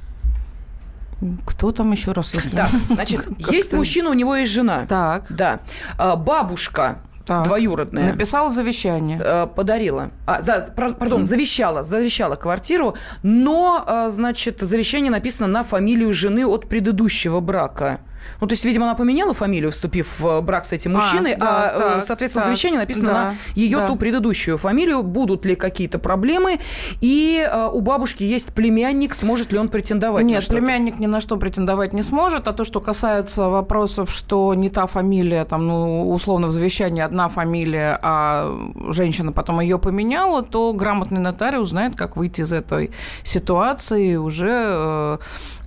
Кто 1.45 1.71
там 1.71 1.91
еще 1.91 2.11
раз? 2.11 2.33
Если... 2.33 2.55
Так, 2.55 2.69
значит, 2.89 3.27
есть 3.51 3.73
мужчина, 3.73 4.09
у 4.09 4.13
него 4.13 4.35
есть 4.35 4.51
жена. 4.51 4.85
Так. 4.87 5.25
Да. 5.29 5.59
А, 5.97 6.15
бабушка 6.15 6.99
так. 7.25 7.43
двоюродная. 7.43 8.11
Написала 8.11 8.49
завещание. 8.49 9.19
Э, 9.23 9.47
подарила. 9.47 10.11
А, 10.25 10.41
за, 10.41 10.71
пардон, 10.75 11.25
завещала, 11.25 11.83
завещала 11.83 12.35
квартиру, 12.35 12.95
но, 13.23 13.83
э, 13.87 14.09
значит, 14.09 14.61
завещание 14.61 15.11
написано 15.11 15.47
на 15.47 15.63
фамилию 15.63 16.13
жены 16.13 16.45
от 16.45 16.67
предыдущего 16.67 17.39
брака. 17.39 17.99
Ну, 18.41 18.47
то 18.47 18.53
есть, 18.53 18.65
видимо, 18.65 18.85
она 18.85 18.95
поменяла 18.95 19.33
фамилию, 19.33 19.71
вступив 19.71 20.19
в 20.19 20.41
брак 20.41 20.65
с 20.65 20.73
этим 20.73 20.95
а, 20.95 20.99
мужчиной, 20.99 21.33
а, 21.33 21.37
да, 21.37 21.69
а 21.69 21.79
так, 21.93 22.03
соответственно, 22.03 22.43
так, 22.43 22.49
завещание 22.49 22.79
написано 22.79 23.07
да, 23.07 23.13
на 23.13 23.35
ее 23.55 23.79
да. 23.79 23.87
ту 23.87 23.95
предыдущую 23.95 24.57
фамилию. 24.57 25.03
Будут 25.03 25.45
ли 25.45 25.55
какие-то 25.55 25.99
проблемы? 25.99 26.59
И 27.01 27.47
а, 27.49 27.69
у 27.69 27.81
бабушки 27.81 28.23
есть 28.23 28.53
племянник, 28.53 29.13
сможет 29.13 29.51
ли 29.51 29.57
он 29.57 29.69
претендовать 29.69 30.25
Нет, 30.25 30.47
на 30.47 30.55
племянник 30.55 30.99
ни 30.99 31.05
на 31.05 31.19
что 31.19 31.37
претендовать 31.37 31.93
не 31.93 32.03
сможет. 32.03 32.47
А 32.47 32.53
то, 32.53 32.63
что 32.63 32.81
касается 32.81 33.49
вопросов, 33.49 34.11
что 34.11 34.53
не 34.53 34.69
та 34.69 34.87
фамилия, 34.87 35.45
там, 35.45 35.67
ну, 35.67 36.09
условно, 36.11 36.47
в 36.47 36.51
завещании 36.51 37.01
одна 37.01 37.27
фамилия, 37.29 37.99
а 38.01 38.51
женщина 38.89 39.31
потом 39.31 39.59
ее 39.59 39.79
поменяла, 39.79 40.43
то 40.43 40.73
грамотный 40.73 41.19
нотариус 41.19 41.69
знает, 41.69 41.95
как 41.95 42.17
выйти 42.17 42.41
из 42.41 42.53
этой 42.53 42.91
ситуации 43.23 44.15
уже, 44.15 45.19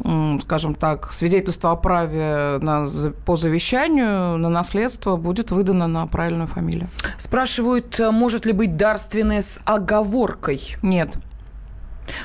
э, 0.05 0.39
скажем 0.43 0.75
так, 0.75 1.13
свидетельство 1.13 1.73
о 1.73 1.77
праве 1.77 2.48
на, 2.61 2.87
по 3.27 3.37
завещанию 3.37 4.39
на 4.39 4.49
наследство 4.49 5.17
будет 5.17 5.51
выдано 5.51 5.87
на 5.87 6.07
правильную 6.07 6.49
фамилию. 6.49 6.89
Спрашивают, 7.19 8.01
может 8.11 8.47
ли 8.47 8.53
быть 8.53 8.77
дарственное 8.77 9.43
с 9.43 9.61
оговоркой? 9.67 10.77
Нет. 10.83 11.11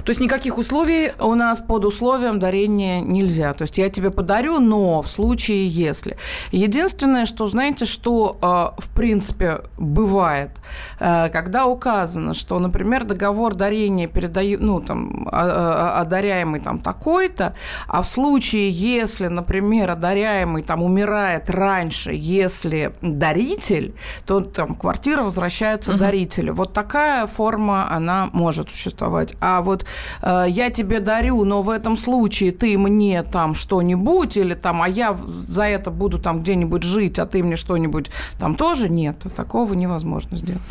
То 0.04 0.10
есть 0.10 0.22
никаких 0.22 0.58
условий? 0.58 1.12
У 1.20 1.36
нас 1.36 1.60
под 1.60 1.86
условием 1.86 2.40
дарения 2.40 3.02
нельзя. 3.02 3.54
То 3.54 3.64
есть 3.64 3.78
я 3.78 3.90
тебе 3.90 4.12
подарю, 4.12 4.60
но 4.60 5.02
в 5.02 5.10
случае 5.10 5.68
если. 5.68 6.18
Единственное, 6.52 7.26
что, 7.26 7.48
знаете, 7.48 7.86
что 7.86 8.38
э, 8.42 8.82
в 8.82 8.90
принципе 8.94 9.62
бывает, 9.78 10.52
э, 11.00 11.30
когда 11.30 11.66
указано, 11.66 12.34
что, 12.34 12.60
например, 12.60 13.06
договор 13.06 13.56
дарения 13.56 14.08
передаю, 14.08 14.60
ну, 14.60 14.80
там, 14.80 15.28
одаряемый 15.32 16.60
там 16.60 16.80
такой-то, 16.80 17.56
а 17.88 18.02
в 18.02 18.08
случае, 18.08 18.70
если, 18.70 19.28
например, 19.28 19.92
одаряемый 19.92 20.64
там 20.64 20.84
умирает 20.84 21.50
раньше, 21.50 22.12
если 22.14 22.94
даритель, 23.02 23.96
то 24.26 24.42
там 24.42 24.76
квартира 24.76 25.24
возвращается 25.24 25.92
угу. 25.92 26.00
дарителю. 26.00 26.54
Вот 26.54 26.74
такая 26.74 27.28
форма, 27.28 27.92
она 27.92 28.30
может 28.32 28.70
существовать. 28.70 29.36
А 29.40 29.62
вот 29.62 29.73
вот 29.74 29.86
э, 30.22 30.46
я 30.50 30.70
тебе 30.70 31.00
дарю, 31.00 31.44
но 31.44 31.62
в 31.62 31.70
этом 31.70 31.98
случае 31.98 32.52
ты 32.52 32.78
мне 32.78 33.24
там 33.24 33.56
что-нибудь 33.56 34.38
или 34.38 34.54
там, 34.54 34.82
а 34.82 34.88
я 34.88 35.18
за 35.26 35.64
это 35.64 35.92
буду 35.92 36.20
там 36.20 36.42
где-нибудь 36.42 36.84
жить, 36.84 37.20
а 37.20 37.26
ты 37.26 37.44
мне 37.44 37.56
что-нибудь 37.56 38.12
там 38.40 38.56
тоже 38.56 38.90
нет, 38.90 39.18
такого 39.36 39.74
невозможно 39.74 40.38
сделать. 40.38 40.62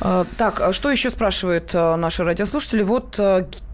А, 0.00 0.24
так, 0.36 0.60
а 0.60 0.72
что 0.72 0.90
еще 0.90 1.10
спрашивают 1.10 1.70
а, 1.74 1.96
наши 1.96 2.24
радиослушатели? 2.24 2.82
Вот 2.82 3.20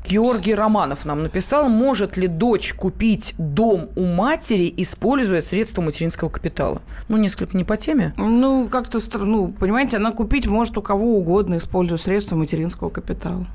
Георгий 0.08 0.54
Романов 0.54 1.04
нам 1.04 1.22
написал, 1.22 1.68
может 1.68 2.16
ли 2.16 2.28
дочь 2.28 2.72
купить 2.72 3.34
дом 3.36 3.90
у 3.94 4.04
матери, 4.06 4.72
используя 4.76 5.42
средства 5.42 5.82
материнского 5.82 6.30
капитала? 6.30 6.80
Ну, 7.08 7.16
несколько 7.18 7.56
не 7.56 7.64
по 7.64 7.76
теме. 7.76 8.14
Ну, 8.16 8.68
как-то, 8.68 9.00
ну, 9.18 9.48
понимаете, 9.48 9.98
она 9.98 10.12
купить 10.12 10.46
может 10.46 10.78
у 10.78 10.82
кого 10.82 11.18
угодно, 11.18 11.58
используя 11.58 11.98
средства 11.98 12.36
материнского 12.36 12.88
капитала. 12.88 13.46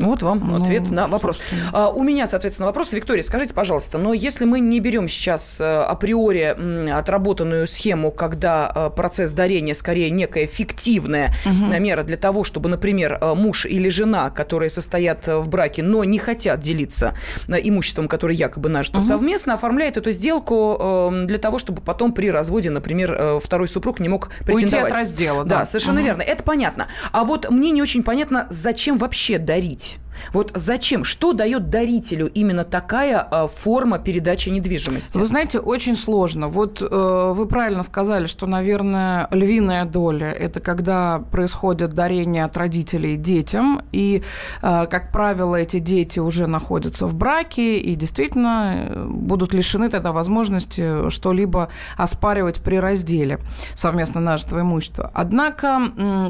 Вот 0.00 0.22
вам 0.22 0.40
ну, 0.44 0.62
ответ 0.62 0.90
на 0.90 1.06
вопрос. 1.06 1.40
А, 1.72 1.88
у 1.88 2.02
меня, 2.02 2.26
соответственно, 2.26 2.66
вопрос. 2.66 2.92
Виктория, 2.92 3.22
скажите, 3.22 3.54
пожалуйста, 3.54 3.98
но 3.98 4.14
если 4.14 4.44
мы 4.44 4.60
не 4.60 4.80
берем 4.80 5.08
сейчас 5.08 5.60
э, 5.60 5.82
априори 5.82 6.90
отработанную 6.90 7.66
схему, 7.66 8.10
когда 8.10 8.72
э, 8.74 8.90
процесс 8.90 9.32
дарения 9.32 9.74
скорее 9.74 10.10
некая 10.10 10.46
фиктивная 10.46 11.34
угу. 11.44 11.80
мера 11.80 12.02
для 12.02 12.16
того, 12.16 12.44
чтобы, 12.44 12.68
например, 12.68 13.18
муж 13.34 13.66
или 13.66 13.88
жена, 13.88 14.30
которые 14.30 14.70
состоят 14.70 15.26
в 15.26 15.48
браке, 15.48 15.82
но 15.82 16.04
не 16.04 16.18
хотят 16.18 16.60
делиться 16.60 17.14
имуществом, 17.48 18.08
которое 18.08 18.34
якобы 18.34 18.68
нажито 18.68 18.98
угу. 18.98 19.06
совместно, 19.06 19.54
оформляет 19.54 19.96
эту 19.96 20.12
сделку 20.12 21.10
для 21.26 21.38
того, 21.38 21.58
чтобы 21.58 21.82
потом 21.82 22.12
при 22.12 22.30
разводе, 22.30 22.70
например, 22.70 23.40
второй 23.42 23.68
супруг 23.68 24.00
не 24.00 24.08
мог 24.08 24.30
претендовать. 24.44 24.62
Уйти 24.62 24.76
от 24.76 24.98
раздела, 24.98 25.44
да. 25.44 25.60
Да, 25.60 25.66
совершенно 25.66 26.00
угу. 26.00 26.06
верно. 26.06 26.22
Это 26.22 26.42
понятно. 26.42 26.88
А 27.12 27.24
вот 27.24 27.50
мне 27.50 27.70
не 27.70 27.82
очень 27.82 28.02
понятно, 28.02 28.46
зачем 28.50 28.96
вообще 28.96 29.38
дарить 29.38 29.89
вот 30.32 30.52
зачем? 30.54 31.04
Что 31.04 31.32
дает 31.32 31.70
дарителю 31.70 32.26
именно 32.28 32.64
такая 32.64 33.26
э, 33.30 33.46
форма 33.48 33.98
передачи 33.98 34.48
недвижимости? 34.48 35.18
Вы 35.18 35.26
знаете, 35.26 35.58
очень 35.58 35.96
сложно. 35.96 36.48
Вот 36.48 36.82
э, 36.82 37.32
вы 37.34 37.46
правильно 37.46 37.82
сказали, 37.82 38.26
что, 38.26 38.46
наверное, 38.46 39.28
львиная 39.30 39.84
доля– 39.84 40.30
это 40.40 40.60
когда 40.60 41.22
происходит 41.30 41.90
дарение 41.90 42.44
от 42.44 42.56
родителей 42.56 43.16
детям, 43.16 43.82
и, 43.92 44.22
э, 44.62 44.86
как 44.86 45.12
правило, 45.12 45.56
эти 45.56 45.78
дети 45.78 46.18
уже 46.18 46.46
находятся 46.46 47.06
в 47.06 47.14
браке 47.14 47.78
и 47.78 47.94
действительно 47.94 48.86
э, 48.88 49.04
будут 49.04 49.54
лишены 49.54 49.88
тогда 49.88 50.12
возможности 50.12 51.10
что-либо 51.10 51.68
оспаривать 51.96 52.60
при 52.60 52.76
разделе 52.76 53.38
совместно 53.74 54.20
нажитого 54.20 54.60
имущества. 54.60 55.10
Однако 55.14 55.80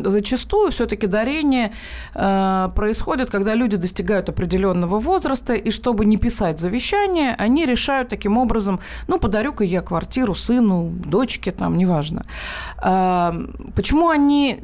зачастую 0.05 0.71
все-таки 0.71 1.07
дарение 1.07 1.73
э, 2.15 2.69
происходит, 2.75 3.31
когда 3.31 3.55
люди 3.55 3.77
достигают 3.81 4.29
определенного 4.29 5.01
возраста, 5.01 5.55
и 5.55 5.71
чтобы 5.71 6.05
не 6.05 6.17
писать 6.17 6.61
завещание, 6.61 7.35
они 7.35 7.67
решают 7.67 8.09
таким 8.09 8.39
образом, 8.39 8.81
ну, 9.09 9.19
подарю-ка 9.19 9.65
я 9.65 9.81
квартиру 9.83 10.35
сыну, 10.35 10.91
дочке, 11.07 11.53
там, 11.53 11.77
неважно. 11.77 12.25
А, 12.79 13.35
почему 13.75 14.09
они 14.09 14.59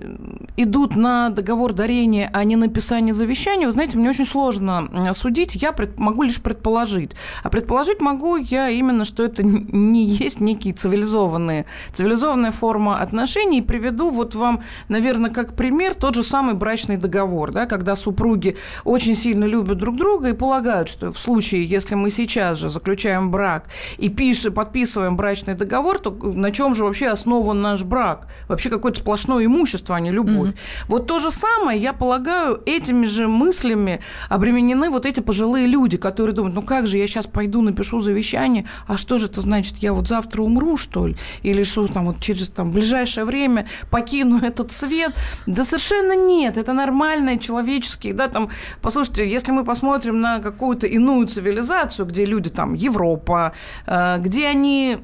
идут 0.56 0.96
на 0.96 1.30
договор 1.30 1.72
дарения, 1.72 2.30
а 2.32 2.44
не 2.44 2.56
написание 2.56 3.14
завещания, 3.14 3.66
вы 3.66 3.72
знаете, 3.72 3.98
мне 3.98 4.10
очень 4.10 4.26
сложно 4.26 4.88
судить, 5.14 5.54
я 5.56 5.72
пред, 5.72 5.98
могу 5.98 6.22
лишь 6.22 6.40
предположить. 6.40 7.12
А 7.42 7.48
предположить 7.48 8.00
могу 8.00 8.36
я 8.36 8.68
именно, 8.68 9.04
что 9.04 9.22
это 9.22 9.42
не 9.42 10.04
есть 10.04 10.40
некие 10.40 10.74
цивилизованные, 10.74 11.66
цивилизованная 11.92 12.52
форма 12.52 13.00
отношений. 13.00 13.58
И 13.58 13.62
приведу 13.62 14.10
вот 14.10 14.34
вам, 14.34 14.62
наверное, 14.88 15.30
как 15.30 15.54
пример 15.54 15.94
тот 15.94 16.14
же 16.14 16.24
самый 16.24 16.54
брачный 16.54 16.96
договор, 16.96 17.52
да, 17.52 17.66
когда 17.66 17.96
супруги 17.96 18.56
очень 18.84 19.05
очень 19.06 19.14
сильно 19.14 19.44
любят 19.44 19.78
друг 19.78 19.96
друга 19.96 20.30
и 20.30 20.32
полагают, 20.32 20.88
что 20.88 21.12
в 21.12 21.18
случае, 21.18 21.64
если 21.64 21.94
мы 21.94 22.10
сейчас 22.10 22.58
же 22.58 22.68
заключаем 22.68 23.30
брак 23.30 23.66
и 23.98 24.08
пишем, 24.08 24.52
подписываем 24.52 25.16
брачный 25.16 25.54
договор, 25.54 26.00
то 26.00 26.10
на 26.10 26.50
чем 26.50 26.74
же 26.74 26.82
вообще 26.82 27.06
основан 27.06 27.62
наш 27.62 27.84
брак? 27.84 28.26
Вообще 28.48 28.68
какое-то 28.68 28.98
сплошное 28.98 29.44
имущество, 29.44 29.94
а 29.94 30.00
не 30.00 30.10
любовь. 30.10 30.50
Mm-hmm. 30.50 30.86
Вот 30.88 31.06
то 31.06 31.20
же 31.20 31.30
самое, 31.30 31.80
я 31.80 31.92
полагаю, 31.92 32.60
этими 32.66 33.06
же 33.06 33.28
мыслями 33.28 34.00
обременены 34.28 34.90
вот 34.90 35.06
эти 35.06 35.20
пожилые 35.20 35.68
люди, 35.68 35.96
которые 35.98 36.34
думают, 36.34 36.56
ну 36.56 36.62
как 36.62 36.88
же, 36.88 36.98
я 36.98 37.06
сейчас 37.06 37.28
пойду 37.28 37.62
напишу 37.62 38.00
завещание, 38.00 38.66
а 38.88 38.96
что 38.96 39.18
же 39.18 39.26
это 39.26 39.40
значит, 39.40 39.76
я 39.78 39.92
вот 39.92 40.08
завтра 40.08 40.42
умру, 40.42 40.76
что 40.76 41.06
ли? 41.06 41.16
Или 41.44 41.62
что 41.62 41.86
там 41.86 42.06
вот 42.06 42.18
через 42.18 42.48
там 42.48 42.72
ближайшее 42.72 43.24
время 43.24 43.68
покину 43.88 44.38
этот 44.38 44.72
свет? 44.72 45.14
Да 45.46 45.62
совершенно 45.62 46.16
нет, 46.16 46.56
это 46.56 46.72
нормальное 46.72 47.38
человеческие, 47.38 48.12
да, 48.12 48.26
там, 48.26 48.50
по 48.86 48.90
Слушайте, 48.90 49.28
если 49.28 49.50
мы 49.50 49.64
посмотрим 49.64 50.20
на 50.20 50.38
какую-то 50.38 50.86
иную 50.86 51.26
цивилизацию, 51.26 52.06
где 52.06 52.24
люди 52.24 52.50
там, 52.50 52.74
Европа, 52.74 53.52
э, 53.86 54.18
где 54.20 54.46
они 54.46 54.98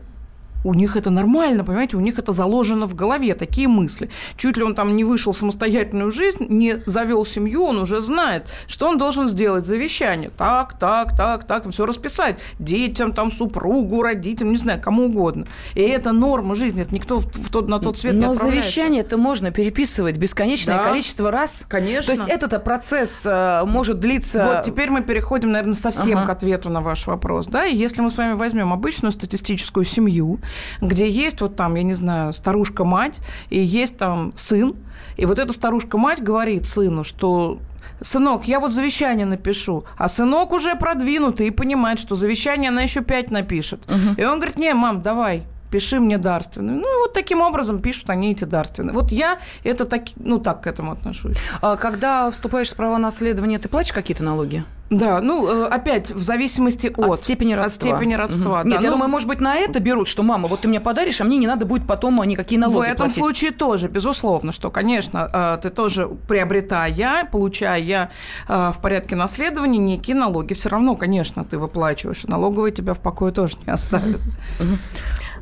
у 0.64 0.74
них 0.74 0.96
это 0.96 1.10
нормально, 1.10 1.64
понимаете, 1.64 1.96
у 1.96 2.00
них 2.00 2.18
это 2.18 2.32
заложено 2.32 2.86
в 2.86 2.94
голове, 2.94 3.34
такие 3.34 3.68
мысли. 3.68 4.10
Чуть 4.36 4.56
ли 4.56 4.62
он 4.62 4.74
там 4.74 4.96
не 4.96 5.04
вышел 5.04 5.32
в 5.32 5.36
самостоятельную 5.36 6.10
жизнь, 6.10 6.46
не 6.48 6.82
завел 6.86 7.24
семью, 7.24 7.64
он 7.64 7.78
уже 7.78 8.00
знает, 8.00 8.46
что 8.66 8.88
он 8.88 8.98
должен 8.98 9.28
сделать 9.28 9.66
завещание. 9.66 10.30
Так, 10.36 10.78
так, 10.78 11.16
так, 11.16 11.44
так, 11.44 11.68
все 11.70 11.86
расписать. 11.86 12.38
Детям, 12.58 13.12
там, 13.12 13.30
супругу, 13.30 14.02
родителям, 14.02 14.52
не 14.52 14.58
знаю, 14.58 14.80
кому 14.80 15.06
угодно. 15.06 15.46
И 15.74 15.80
это 15.80 16.12
норма 16.12 16.54
жизни, 16.54 16.82
это 16.82 16.94
никто 16.94 17.18
в, 17.18 17.26
в 17.26 17.50
тот, 17.50 17.68
на 17.68 17.78
тот 17.78 17.98
свет 17.98 18.14
Но 18.14 18.28
не 18.28 18.34
завещание 18.34 19.00
это 19.02 19.16
можно 19.16 19.50
переписывать 19.50 20.18
бесконечное 20.18 20.78
да, 20.78 20.84
количество 20.84 21.30
раз. 21.30 21.64
Конечно. 21.68 22.14
То 22.14 22.20
есть 22.20 22.30
этот 22.30 22.62
процесс 22.64 23.22
э, 23.24 23.62
может 23.64 24.00
длиться... 24.00 24.44
Вот 24.44 24.62
теперь 24.64 24.90
мы 24.90 25.02
переходим, 25.02 25.52
наверное, 25.52 25.74
совсем 25.74 26.18
ага. 26.18 26.26
к 26.26 26.30
ответу 26.30 26.70
на 26.70 26.80
ваш 26.80 27.06
вопрос. 27.06 27.46
Да? 27.46 27.66
И 27.66 27.74
если 27.74 28.00
мы 28.00 28.10
с 28.10 28.18
вами 28.18 28.34
возьмем 28.34 28.72
обычную 28.72 29.12
статистическую 29.12 29.84
семью, 29.84 30.38
где 30.80 31.08
есть 31.08 31.40
вот 31.40 31.56
там, 31.56 31.74
я 31.74 31.82
не 31.82 31.94
знаю, 31.94 32.32
старушка-мать, 32.32 33.20
и 33.50 33.58
есть 33.58 33.96
там 33.96 34.32
сын, 34.36 34.74
и 35.16 35.26
вот 35.26 35.38
эта 35.38 35.52
старушка-мать 35.52 36.22
говорит 36.22 36.66
сыну, 36.66 37.04
что 37.04 37.58
сынок, 38.00 38.46
я 38.46 38.60
вот 38.60 38.72
завещание 38.72 39.26
напишу. 39.26 39.84
А 39.96 40.08
сынок 40.08 40.52
уже 40.52 40.74
продвинутый 40.74 41.48
и 41.48 41.50
понимает, 41.50 41.98
что 41.98 42.16
завещание 42.16 42.70
она 42.70 42.82
еще 42.82 43.02
пять 43.02 43.30
напишет. 43.30 43.80
Угу. 43.88 44.20
И 44.20 44.24
он 44.24 44.36
говорит, 44.38 44.58
не, 44.58 44.74
мам, 44.74 45.02
давай, 45.02 45.44
пиши 45.72 45.98
мне 45.98 46.18
дарственную. 46.18 46.78
Ну, 46.80 47.00
вот 47.00 47.14
таким 47.14 47.40
образом 47.40 47.80
пишут 47.80 48.10
они 48.10 48.32
эти 48.32 48.44
дарственные. 48.44 48.94
Вот 48.94 49.10
я 49.10 49.38
это 49.64 49.86
так, 49.86 50.02
ну, 50.16 50.38
так 50.38 50.62
к 50.62 50.66
этому 50.66 50.92
отношусь. 50.92 51.36
А 51.62 51.76
когда 51.76 52.30
вступаешь 52.30 52.70
в 52.70 52.76
право 52.76 52.98
наследования, 52.98 53.58
ты 53.58 53.68
платишь 53.68 53.92
какие-то 53.92 54.22
налоги? 54.22 54.64
Да, 54.92 55.22
ну, 55.22 55.48
э, 55.48 55.68
опять, 55.68 56.10
в 56.10 56.20
зависимости 56.20 56.88
от, 56.88 56.98
от 56.98 57.18
степени 57.18 57.54
родства. 57.54 57.90
От 57.90 57.96
степени 57.96 58.14
родства 58.14 58.60
угу. 58.60 58.68
да. 58.68 58.70
Нет, 58.70 58.80
ну, 58.80 58.84
я 58.84 58.90
думаю, 58.90 59.08
может 59.08 59.26
быть, 59.26 59.40
на 59.40 59.56
это 59.56 59.80
берут, 59.80 60.06
что, 60.06 60.22
мама, 60.22 60.48
вот 60.48 60.60
ты 60.60 60.68
мне 60.68 60.80
подаришь, 60.80 61.20
а 61.20 61.24
мне 61.24 61.38
не 61.38 61.46
надо 61.46 61.64
будет 61.64 61.86
потом 61.86 62.22
никакие 62.24 62.60
налоги 62.60 62.78
В 62.78 62.82
этом 62.82 62.96
платить. 63.06 63.16
случае 63.16 63.50
тоже, 63.52 63.88
безусловно, 63.88 64.52
что, 64.52 64.70
конечно, 64.70 65.30
э, 65.32 65.58
ты 65.62 65.70
тоже, 65.70 66.08
приобретая, 66.28 67.26
получая 67.32 68.10
э, 68.48 68.72
в 68.76 68.82
порядке 68.82 69.16
наследования 69.16 69.78
некие 69.78 70.14
налоги, 70.14 70.52
все 70.52 70.68
равно, 70.68 70.94
конечно, 70.94 71.42
ты 71.44 71.56
выплачиваешь, 71.56 72.24
и 72.24 72.28
налоговые 72.28 72.72
тебя 72.72 72.92
в 72.92 73.00
покое 73.00 73.32
тоже 73.32 73.56
не 73.66 73.72
оставят. 73.72 74.20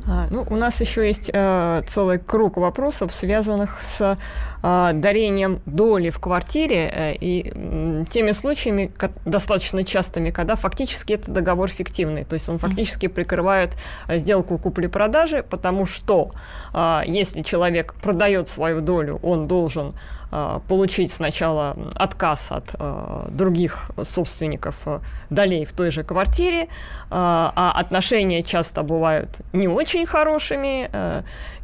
А, 0.07 0.27
ну, 0.29 0.45
у 0.49 0.55
нас 0.55 0.81
еще 0.81 1.05
есть 1.05 1.29
э, 1.31 1.83
целый 1.87 2.17
круг 2.17 2.57
вопросов, 2.57 3.13
связанных 3.13 3.81
с 3.81 4.17
дарением 4.61 5.59
доли 5.65 6.09
в 6.09 6.19
квартире 6.19 6.91
э, 6.93 7.13
и 7.13 7.51
э, 7.53 8.03
теми 8.09 8.31
случаями, 8.31 8.91
достаточно 9.25 9.83
частыми, 9.83 10.29
когда 10.29 10.55
фактически 10.55 11.13
это 11.13 11.31
договор 11.31 11.69
фиктивный, 11.69 12.25
то 12.25 12.33
есть 12.33 12.49
он 12.49 12.59
фактически 12.59 13.07
прикрывает 13.07 13.71
э, 14.07 14.17
сделку 14.17 14.57
купли-продажи, 14.57 15.43
потому 15.43 15.85
что 15.85 16.31
э, 16.73 17.01
если 17.05 17.41
человек 17.41 17.95
продает 18.01 18.49
свою 18.49 18.81
долю, 18.81 19.19
он 19.23 19.47
должен 19.47 19.93
Э, 20.33 20.59
получить 20.67 21.11
сначала 21.11 21.75
отказ 21.95 22.51
от 22.53 22.73
э, 22.79 23.27
других 23.31 23.91
собственников 24.01 24.75
э, 24.85 24.99
долей 25.29 25.65
в 25.65 25.73
той 25.73 25.91
же 25.91 26.03
квартире, 26.03 26.67
а 27.09 27.73
отношения 27.75 28.41
часто 28.41 28.83
бывают 28.83 29.29
не 29.51 29.67
очень 29.67 30.05
хорошими, 30.05 30.89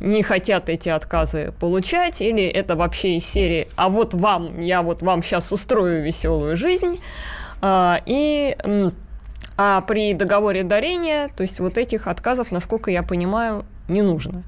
не 0.02 0.24
хотят 0.24 0.70
эти 0.70 0.90
отказы 0.90 1.54
получать, 1.60 2.22
или 2.22 2.44
это 2.44 2.76
вообще 2.76 2.87
из 3.18 3.26
серии 3.26 3.68
«а 3.76 3.90
вот 3.90 4.14
вам, 4.14 4.60
я 4.60 4.82
вот 4.82 5.02
вам 5.02 5.24
сейчас 5.24 5.52
устрою 5.52 6.04
веселую 6.04 6.58
жизнь», 6.58 7.00
и 7.64 8.58
а 9.60 9.82
при 9.82 10.14
договоре 10.14 10.64
дарения, 10.64 11.30
то 11.30 11.42
есть 11.42 11.60
вот 11.60 11.80
этих 11.80 12.06
отказов, 12.06 12.52
насколько 12.52 12.92
я 12.92 13.02
понимаю, 13.02 13.66
не 13.88 14.04
нужно. 14.04 14.44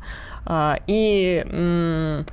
И 0.85 2.23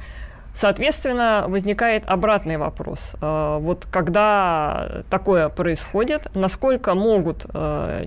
Соответственно, 0.53 1.45
возникает 1.49 2.07
обратный 2.07 2.57
вопрос. 2.57 3.15
Э, 3.21 3.59
вот 3.61 3.87
когда 3.91 5.03
такое 5.11 5.51
происходит, 5.51 6.35
насколько 6.35 6.95
могут 6.95 7.45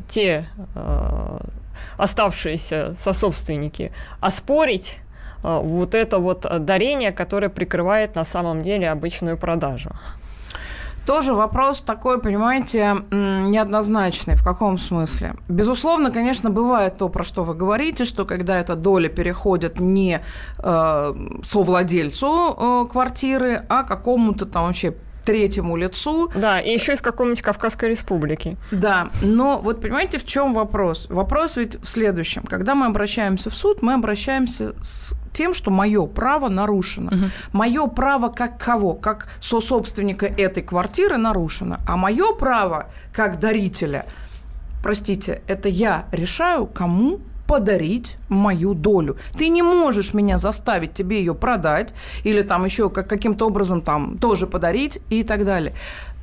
те 0.08 0.48
оставшиеся 2.00 2.96
сособственники 2.96 3.92
оспорить 4.22 5.00
вот 5.44 5.96
это 5.96 6.20
вот 6.20 6.46
дарение, 6.60 7.12
которое 7.12 7.50
прикрывает 7.50 8.16
на 8.16 8.26
самом 8.26 8.62
деле 8.62 8.90
обычную 8.90 9.38
продажу? 9.38 9.92
Тоже 11.10 11.34
вопрос 11.34 11.82
такой, 11.82 12.22
понимаете, 12.22 12.98
неоднозначный. 13.10 14.36
В 14.36 14.44
каком 14.44 14.78
смысле? 14.78 15.34
Безусловно, 15.48 16.12
конечно, 16.12 16.52
бывает 16.52 16.98
то, 16.98 17.10
про 17.10 17.24
что 17.24 17.44
вы 17.44 17.56
говорите, 17.56 18.06
что 18.06 18.26
когда 18.26 18.60
эта 18.60 18.76
доля 18.76 19.10
переходит 19.10 19.80
не 19.80 20.22
э, 20.60 21.14
совладельцу 21.42 22.28
э, 22.28 22.92
квартиры, 22.92 23.66
а 23.70 23.84
какому-то 23.84 24.46
там 24.46 24.66
вообще 24.68 24.94
третьему 25.30 25.76
лицу. 25.76 26.32
Да, 26.34 26.60
и 26.60 26.74
еще 26.74 26.94
из 26.94 27.02
какой-нибудь 27.02 27.44
Кавказской 27.44 27.90
республики. 27.90 28.58
Да, 28.72 29.10
но 29.22 29.60
вот 29.60 29.80
понимаете, 29.80 30.18
в 30.18 30.26
чем 30.26 30.56
вопрос? 30.56 31.06
Вопрос 31.10 31.56
ведь 31.56 31.76
в 31.76 31.86
следующем. 31.86 32.42
Когда 32.42 32.74
мы 32.74 32.88
обращаемся 32.88 33.52
в 33.52 33.56
суд, 33.56 33.84
мы 33.84 33.94
обращаемся 33.94 34.74
с 34.82 35.16
тем, 35.32 35.54
что 35.54 35.70
мое 35.70 36.08
право 36.08 36.50
нарушено. 36.50 37.12
Угу. 37.12 37.26
Мое 37.54 37.86
право 37.86 38.30
как 38.30 38.58
кого? 38.58 38.96
Как 38.96 39.28
сособственника 39.40 40.26
этой 40.26 40.64
квартиры 40.64 41.18
нарушено. 41.18 41.78
А 41.88 41.96
мое 41.96 42.34
право 42.34 42.88
как 43.14 43.40
дарителя, 43.40 44.06
простите, 44.82 45.44
это 45.46 45.70
я 45.70 46.06
решаю, 46.12 46.66
кому 46.66 47.20
подарить 47.50 48.16
мою 48.30 48.76
долю. 48.76 49.18
Ты 49.36 49.50
не 49.50 49.64
можешь 49.64 50.14
меня 50.14 50.38
заставить 50.38 50.94
тебе 50.94 51.18
ее 51.18 51.34
продать 51.34 51.96
или 52.24 52.44
там 52.44 52.64
еще 52.64 52.92
как, 52.92 53.10
каким-то 53.10 53.48
образом 53.48 53.82
там 53.82 54.20
тоже 54.20 54.46
подарить 54.46 55.02
и 55.10 55.24
так 55.24 55.46
далее 55.46 55.74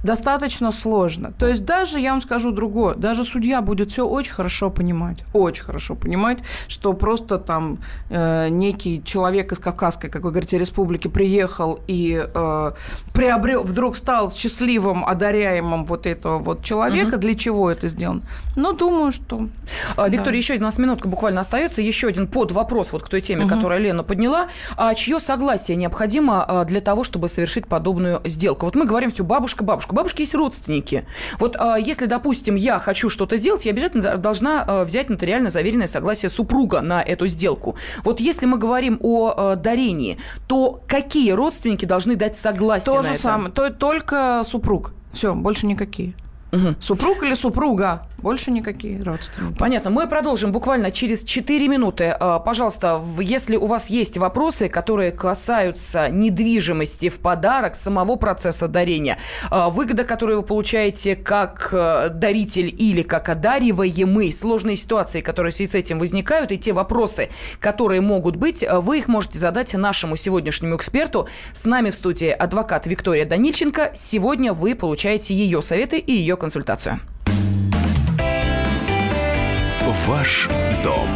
достаточно 0.03 0.73
сложно. 0.73 1.33
То 1.33 1.47
есть 1.47 1.65
даже, 1.65 1.99
я 1.99 2.13
вам 2.13 2.23
скажу 2.23 2.53
другое, 2.53 2.95
даже 2.95 3.25
судья 3.25 3.61
будет 3.61 3.91
все 3.91 4.07
очень 4.07 4.33
хорошо 4.33 4.71
понимать, 4.71 5.25
очень 5.33 5.65
хорошо 5.65 5.95
понимать, 5.95 6.39
что 6.69 6.93
просто 6.93 7.39
там 7.39 7.79
э, 8.11 8.49
некий 8.49 9.03
человек 9.05 9.53
из 9.53 9.59
Кавказской, 9.59 10.09
как 10.09 10.23
вы 10.23 10.31
говорите, 10.31 10.59
республики 10.59 11.09
приехал 11.09 11.81
и 11.87 12.25
э, 12.25 12.73
приобрел, 13.13 13.65
вдруг 13.65 13.97
стал 13.97 14.31
счастливым, 14.31 15.05
одаряемым 15.05 15.85
вот 15.85 16.07
этого 16.07 16.39
вот 16.39 16.63
человека. 16.63 17.15
Угу. 17.15 17.21
Для 17.21 17.35
чего 17.35 17.71
это 17.71 17.89
сделано? 17.89 18.23
Ну, 18.55 18.73
думаю, 18.73 19.13
что... 19.13 19.49
А, 19.97 20.09
Виктория, 20.09 20.33
да. 20.33 20.39
еще 20.39 20.57
у 20.57 20.61
нас 20.61 20.79
минутка 20.79 21.09
буквально 21.09 21.41
остается. 21.41 21.83
Еще 21.83 22.09
один 22.09 22.27
под 22.27 22.53
вопрос 22.53 22.93
вот 22.93 23.03
к 23.03 23.09
той 23.09 23.21
теме, 23.21 23.45
угу. 23.45 23.55
которую 23.55 23.81
Лена 23.81 24.03
подняла. 24.03 24.49
А 24.77 24.95
чье 24.95 25.19
согласие 25.21 25.77
необходимо 25.77 26.45
а, 26.45 26.65
для 26.65 26.81
того, 26.81 27.05
чтобы 27.05 27.29
совершить 27.29 27.67
подобную 27.67 28.21
сделку? 28.25 28.67
Вот 28.67 28.75
мы 28.75 28.85
говорим 28.85 29.11
все 29.11 29.25
бабушка-бабушка 29.25 29.86
бабушки 29.91 30.23
есть 30.23 30.35
родственники. 30.35 31.07
Вот 31.39 31.57
а, 31.57 31.77
если, 31.77 32.07
допустим, 32.07 32.55
я 32.55 32.79
хочу 32.79 33.09
что-то 33.09 33.37
сделать, 33.37 33.67
я 33.67 33.73
обязательно 33.73 34.17
должна 34.17 34.65
а, 34.67 34.85
взять 34.85 35.09
нотариально 35.09 35.51
заверенное 35.51 35.87
согласие 35.87 36.31
супруга 36.31 36.81
на 36.81 37.03
эту 37.03 37.27
сделку. 37.27 37.77
Вот 38.05 38.21
если 38.21 38.47
мы 38.47 38.59
говорим 38.59 38.99
о 39.03 39.35
а, 39.37 39.57
дарении, 39.57 40.19
то 40.47 40.81
какие 40.87 41.33
родственники 41.33 41.85
должны 41.85 42.17
дать 42.17 42.37
согласие 42.37 42.95
То 42.95 43.03
же 43.03 43.11
это? 43.11 43.21
самое, 43.23 43.53
то, 43.53 43.71
только 43.71 44.43
супруг. 44.47 44.93
Все, 45.13 45.35
больше 45.35 45.67
никакие. 45.67 46.15
Угу. 46.53 46.77
Супруг 46.81 47.23
или 47.25 47.35
супруга? 47.35 48.07
Больше 48.19 48.51
никакие 48.51 49.03
родственники. 49.03 49.59
Понятно. 49.59 49.91
Мы 49.91 50.09
продолжим 50.09 50.51
буквально 50.51 50.91
через 50.91 51.23
4 51.23 51.69
минуты. 51.69 52.17
А, 52.19 52.39
пожалуйста, 52.39 53.03
если 53.21 53.57
у 53.57 53.67
вас 53.67 53.91
есть 53.91 54.17
вопросы, 54.17 54.69
которые 54.69 55.13
касаются 55.13 56.09
недвижимости 56.09 57.09
в 57.09 57.21
подарок, 57.21 57.75
самого 57.75 58.17
процесса 58.17 58.69
дарения, 58.69 59.19
а, 59.51 59.69
выгода, 59.69 60.05
которую 60.05 60.41
вы 60.41 60.47
получаете 60.47 61.15
как 61.15 61.69
э, 61.73 62.09
даритель 62.11 62.75
или 62.77 63.03
как 63.03 63.29
одариваемый, 63.29 64.33
сложные 64.33 64.77
ситуации, 64.77 65.21
которые 65.21 65.53
в 65.53 65.57
связи 65.57 65.71
с 65.71 65.75
этим 65.75 65.99
возникают, 65.99 66.53
и 66.53 66.59
те 66.59 66.73
вопросы, 66.73 67.29
которые 67.61 68.01
могут 68.01 68.37
быть, 68.37 68.63
э, 68.63 68.79
вы 68.81 68.99
их 68.99 69.09
можете 69.09 69.39
задать 69.39 69.75
нашему 69.75 70.17
сегодняшнему 70.17 70.77
эксперту. 70.77 71.29
С 71.53 71.65
нами 71.67 71.91
в 71.91 71.95
студии 71.95 72.29
адвокат 72.29 72.87
Виктория 72.87 73.27
Данильченко. 73.27 73.91
Сегодня 73.95 74.53
вы 74.53 74.75
получаете 74.75 75.35
ее 75.35 75.61
советы 75.61 75.99
и 75.99 76.13
ее 76.13 76.36
консультацию. 76.37 77.01
Ваш 80.07 80.49
дом 80.85 81.09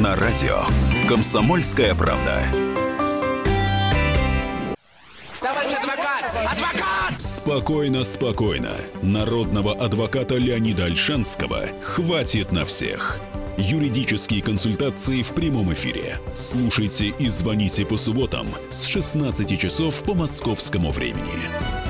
на 0.00 0.16
радио. 0.16 0.60
Комсомольская 1.06 1.94
правда. 1.94 2.42
Товарищ 5.40 5.72
адвокат! 5.76 6.24
Адвокат! 6.50 7.20
Спокойно, 7.20 8.02
спокойно. 8.02 8.72
Народного 9.02 9.74
адвоката 9.74 10.36
Леонида 10.36 10.86
Альшанского 10.86 11.66
хватит 11.82 12.50
на 12.52 12.64
всех. 12.64 13.18
Юридические 13.58 14.40
консультации 14.40 15.22
в 15.22 15.34
прямом 15.34 15.74
эфире. 15.74 16.18
Слушайте 16.32 17.08
и 17.08 17.28
звоните 17.28 17.84
по 17.84 17.98
субботам 17.98 18.46
с 18.70 18.84
16 18.84 19.60
часов 19.60 20.02
по 20.04 20.14
московскому 20.14 20.90
времени. 20.90 21.89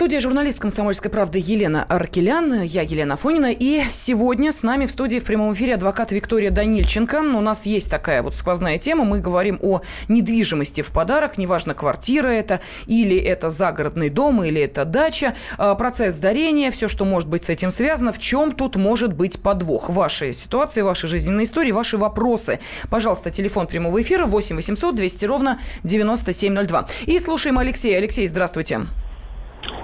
Студии 0.00 0.16
журналист 0.16 0.60
«Комсомольской 0.60 1.10
правды» 1.10 1.38
Елена 1.44 1.84
Аркелян. 1.84 2.62
Я 2.62 2.80
Елена 2.80 3.18
Фонина. 3.18 3.52
И 3.52 3.82
сегодня 3.90 4.50
с 4.50 4.62
нами 4.62 4.86
в 4.86 4.90
студии 4.90 5.18
в 5.18 5.24
прямом 5.26 5.52
эфире 5.52 5.74
адвокат 5.74 6.10
Виктория 6.10 6.50
Данильченко. 6.50 7.16
У 7.16 7.42
нас 7.42 7.66
есть 7.66 7.90
такая 7.90 8.22
вот 8.22 8.34
сквозная 8.34 8.78
тема. 8.78 9.04
Мы 9.04 9.20
говорим 9.20 9.58
о 9.60 9.82
недвижимости 10.08 10.80
в 10.80 10.90
подарок. 10.90 11.36
Неважно, 11.36 11.74
квартира 11.74 12.28
это, 12.28 12.60
или 12.86 13.14
это 13.14 13.50
загородный 13.50 14.08
дом, 14.08 14.42
или 14.42 14.62
это 14.62 14.86
дача. 14.86 15.36
А, 15.58 15.74
процесс 15.74 16.16
дарения, 16.16 16.70
все, 16.70 16.88
что 16.88 17.04
может 17.04 17.28
быть 17.28 17.44
с 17.44 17.50
этим 17.50 17.70
связано. 17.70 18.14
В 18.14 18.18
чем 18.18 18.52
тут 18.52 18.76
может 18.76 19.12
быть 19.12 19.42
подвох? 19.42 19.90
Ваши 19.90 20.32
ситуации, 20.32 20.80
ваши 20.80 21.08
жизненные 21.08 21.44
истории, 21.44 21.72
ваши 21.72 21.98
вопросы. 21.98 22.58
Пожалуйста, 22.88 23.30
телефон 23.30 23.66
прямого 23.66 24.00
эфира 24.00 24.24
8 24.24 24.56
800 24.56 24.94
200 24.94 25.24
ровно 25.26 25.60
9702. 25.84 26.88
И 27.04 27.18
слушаем 27.18 27.58
Алексея. 27.58 27.98
Алексей, 27.98 28.26
здравствуйте. 28.26 28.86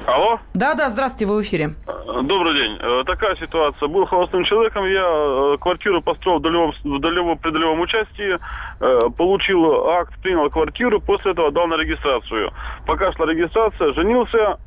Алло? 0.06 0.38
Да, 0.54 0.74
да, 0.74 0.88
здравствуйте, 0.88 1.26
вы 1.26 1.38
в 1.38 1.42
эфире. 1.42 1.70
Добрый 2.22 2.54
день. 2.54 2.78
Э, 2.80 3.02
такая 3.04 3.36
ситуация. 3.36 3.88
Был 3.88 4.06
холостым 4.06 4.44
человеком, 4.44 4.86
я 4.86 5.04
э, 5.04 5.56
квартиру 5.60 6.00
построил 6.00 6.38
в 6.38 6.42
долевом, 6.42 6.72
в 6.84 7.00
долевом, 7.00 7.38
при 7.38 7.50
долевом 7.50 7.80
участии, 7.80 8.36
э, 8.80 9.00
получил 9.16 9.88
акт, 9.88 10.14
принял 10.22 10.48
квартиру, 10.48 11.00
после 11.00 11.32
этого 11.32 11.50
дал 11.50 11.66
на 11.66 11.74
регистрацию. 11.74 12.52
Пока 12.86 13.12
шла 13.12 13.26
регистрация, 13.26 13.92
женился, 13.92 14.58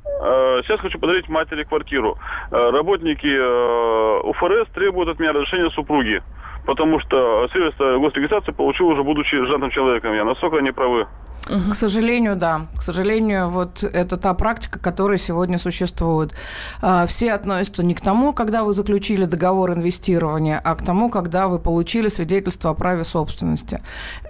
сейчас 0.64 0.82
хочу 0.82 1.00
подарить 1.00 1.30
матери 1.30 1.64
квартиру. 1.64 2.18
Работники 2.52 4.28
УФРС 4.28 4.68
требуют 4.74 5.10
от 5.10 5.20
меня 5.20 5.32
разрешения 5.32 5.70
супруги, 5.70 6.22
потому 6.66 7.00
что 7.00 7.48
свидетельство 7.54 7.98
госрегистрации 7.98 8.52
получил 8.52 8.88
уже 8.88 9.04
будучи 9.04 9.38
женатым 9.38 9.70
человеком. 9.72 10.14
Я 10.14 10.26
насколько 10.26 10.58
они 10.58 10.72
правы? 10.72 11.08
Угу. 11.48 11.72
К 11.72 11.76
сожалению, 11.76 12.36
да. 12.36 12.68
К 12.78 12.84
сожалению, 12.84 13.50
вот 13.50 13.84
это 13.84 14.18
та 14.18 14.34
практика, 14.34 14.80
которая 14.80 15.18
сегодня 15.18 15.58
существует. 15.58 16.34
А, 16.82 17.06
все 17.06 17.34
относятся 17.34 17.84
не 17.84 17.94
к 17.94 18.02
тому, 18.02 18.34
когда 18.34 18.64
вы 18.64 18.74
заключили 18.74 19.26
договор 19.26 19.74
инвестирования, 19.74 20.62
а 20.64 20.76
к 20.76 20.84
тому, 20.84 21.10
когда 21.10 21.48
вы 21.48 21.60
получили 21.60 22.08
свидетельство 22.08 22.72
о 22.72 22.74
праве 22.74 23.04
собственности. 23.04 23.82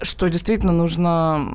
Что 0.02 0.30
действительно 0.30 0.72
нужно 0.72 1.48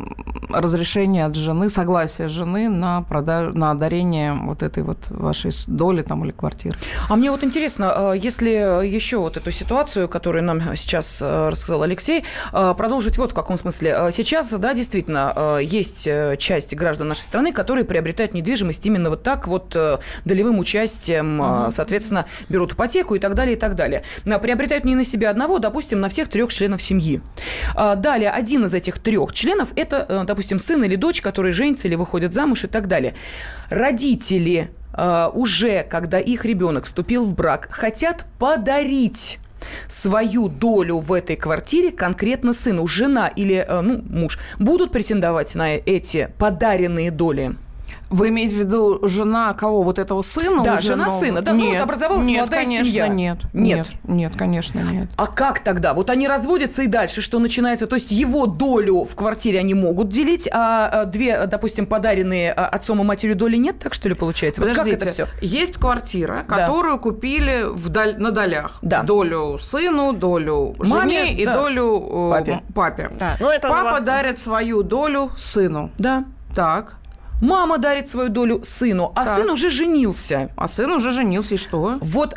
разрешение 0.51 1.27
от 1.27 1.35
жены, 1.35 1.71
согласие 1.71 2.29
жены 2.29 2.69
на, 2.69 3.03
продаж... 3.03 3.55
на 3.55 3.71
одарение 3.71 4.35
вот 4.35 4.62
этой 4.62 4.83
вот 4.83 5.11
вашей 5.11 5.53
доли 5.67 6.03
там 6.03 6.25
или 6.25 6.33
квартиры. 6.33 6.79
А 7.09 7.17
мне 7.17 7.31
вот 7.31 7.43
интересно, 7.45 8.11
а, 8.11 8.12
если 8.12 8.51
еще 8.87 9.19
вот 9.19 9.37
эту 9.37 9.51
ситуацию, 9.51 10.09
которую 10.09 10.45
нам 10.45 10.61
сейчас 10.77 11.21
а, 11.23 11.51
рассказал 11.51 11.83
Алексей, 11.83 12.25
продолжить 12.53 13.19
вот 13.19 13.33
в 13.33 13.35
каком 13.35 13.57
смысле. 13.57 14.11
Сейчас, 14.12 14.51
да, 14.51 14.75
действительно, 14.75 15.33
Э, 15.35 15.44
есть 15.63 16.07
э, 16.07 16.37
часть 16.39 16.75
граждан 16.75 17.09
нашей 17.09 17.23
страны, 17.23 17.53
которые 17.53 17.85
приобретают 17.85 18.35
недвижимость 18.35 18.85
именно 18.87 19.11
вот 19.11 19.23
так 19.23 19.47
вот 19.47 19.75
э, 19.77 19.99
долевым 20.25 20.59
участием, 20.59 21.41
угу. 21.41 21.73
соответственно, 21.73 22.27
берут 22.49 22.75
ипотеку 22.75 23.15
и 23.15 23.19
так 23.19 23.35
далее, 23.35 23.57
и 23.57 23.59
так 23.59 23.75
далее. 23.75 24.03
Приобретают 24.25 24.85
не 24.85 24.95
на 24.95 25.05
себя 25.05 25.31
одного, 25.31 25.59
допустим, 25.59 26.01
на 26.01 26.09
всех 26.09 26.29
трех 26.29 26.53
членов 26.53 26.83
семьи. 26.83 27.21
Далее, 27.75 28.31
один 28.31 28.65
из 28.65 28.75
этих 28.75 28.99
трех 28.99 29.33
членов– 29.33 29.69
это, 29.77 30.25
допустим, 30.27 30.59
сын 30.59 30.83
или 30.85 30.97
дочь, 30.97 31.21
которые 31.23 31.53
женятся 31.53 31.89
или 31.89 31.95
выходят 31.95 32.33
замуж 32.33 32.65
и 32.65 32.67
так 32.67 32.89
далее. 32.89 33.15
Родители 33.71 34.71
уже, 35.33 35.83
когда 35.83 36.21
их 36.21 36.45
ребенок 36.45 36.85
вступил 36.85 37.25
в 37.25 37.35
брак, 37.35 37.69
хотят 37.71 38.27
подарить 38.39 39.39
свою 39.88 40.48
долю 40.48 40.98
в 40.98 41.12
этой 41.12 41.37
квартире 41.37 41.90
конкретно 41.90 42.53
сыну. 42.53 42.87
Жена 42.87 43.29
или 43.29 43.64
э, 43.66 43.81
ну, 43.81 44.03
муж 44.09 44.38
будут 44.59 44.92
претендовать 44.92 45.55
на 45.55 45.74
эти 45.74 46.31
подаренные 46.38 47.11
доли? 47.11 47.57
Вы 48.11 48.29
имеете 48.29 48.55
в 48.55 48.59
виду 48.59 49.01
жена 49.09 49.55
кого? 49.55 49.83
Вот 49.83 49.99
этого 49.99 50.23
сына? 50.23 50.62
Да, 50.62 50.75
уже 50.75 50.83
жена 50.83 51.07
нового? 51.07 51.21
сына. 51.21 51.40
Да, 51.43 51.53
ну 51.53 51.69
вот 51.73 51.81
образовалась 51.81 52.27
нет, 52.27 52.38
молодая 52.40 52.64
конечно, 52.64 52.85
семья. 52.85 53.09
Нет, 53.09 53.38
Нет. 53.53 53.88
нет, 53.88 53.90
нет, 54.05 54.33
конечно, 54.37 54.81
нет. 54.81 55.09
А 55.17 55.27
как 55.27 55.61
тогда? 55.61 55.95
Вот 55.95 56.11
они 56.11 56.29
разводятся 56.29 56.83
и 56.83 56.87
дальше 56.87 57.21
что 57.23 57.38
начинается? 57.38 57.87
То 57.87 57.97
есть 57.97 58.11
его 58.12 58.47
долю 58.47 59.05
в 59.05 59.14
квартире 59.17 59.59
они 59.61 59.75
могут 59.75 60.09
делить, 60.11 60.49
а 60.53 60.88
а 60.93 61.05
две, 61.07 61.47
допустим, 61.47 61.87
подаренные 61.87 62.53
а, 62.53 62.67
отцом 62.67 63.01
и 63.01 63.05
матерью 63.05 63.37
доли 63.37 63.57
нет? 63.57 63.79
Так 63.79 63.95
что 63.95 64.09
ли 64.09 64.14
получается? 64.14 64.61
Вот 64.61 64.69
как 64.71 64.79
Подождите, 64.79 65.05
это 65.07 65.12
все? 65.14 65.27
есть 65.40 65.79
квартира, 65.79 66.45
Да. 66.49 66.57
которую 66.57 66.99
купили 66.99 67.64
в 67.69 67.88
даль- 67.90 68.17
на 68.19 68.31
долях. 68.31 68.79
Да. 68.83 69.03
Долю 69.03 69.59
сыну, 69.61 70.12
долю 70.12 70.75
жене 70.79 70.95
Маме, 70.95 71.33
и 71.35 71.45
да. 71.45 71.55
долю 71.57 72.09
э, 72.11 72.31
Папе. 72.33 72.62
папе. 72.75 73.11
Да, 73.19 73.37
ну 73.40 73.49
это 73.51 73.69
Папа 73.69 73.93
на- 73.93 74.01
дарит 74.01 74.38
свою 74.38 74.83
долю 74.83 75.31
сыну. 75.37 75.90
Да. 75.99 76.25
Так. 76.55 76.97
Мама 77.40 77.79
дарит 77.79 78.09
свою 78.09 78.29
долю 78.29 78.61
сыну, 78.64 79.12
а 79.14 79.25
Так. 79.25 79.37
сын 79.38 79.51
уже 79.51 79.70
женился. 79.70 80.51
А 80.57 80.68
сын 80.68 80.90
уже 80.92 81.12
женился, 81.12 81.55
и 81.55 81.57
что? 81.59 81.99
Вот 82.01 82.35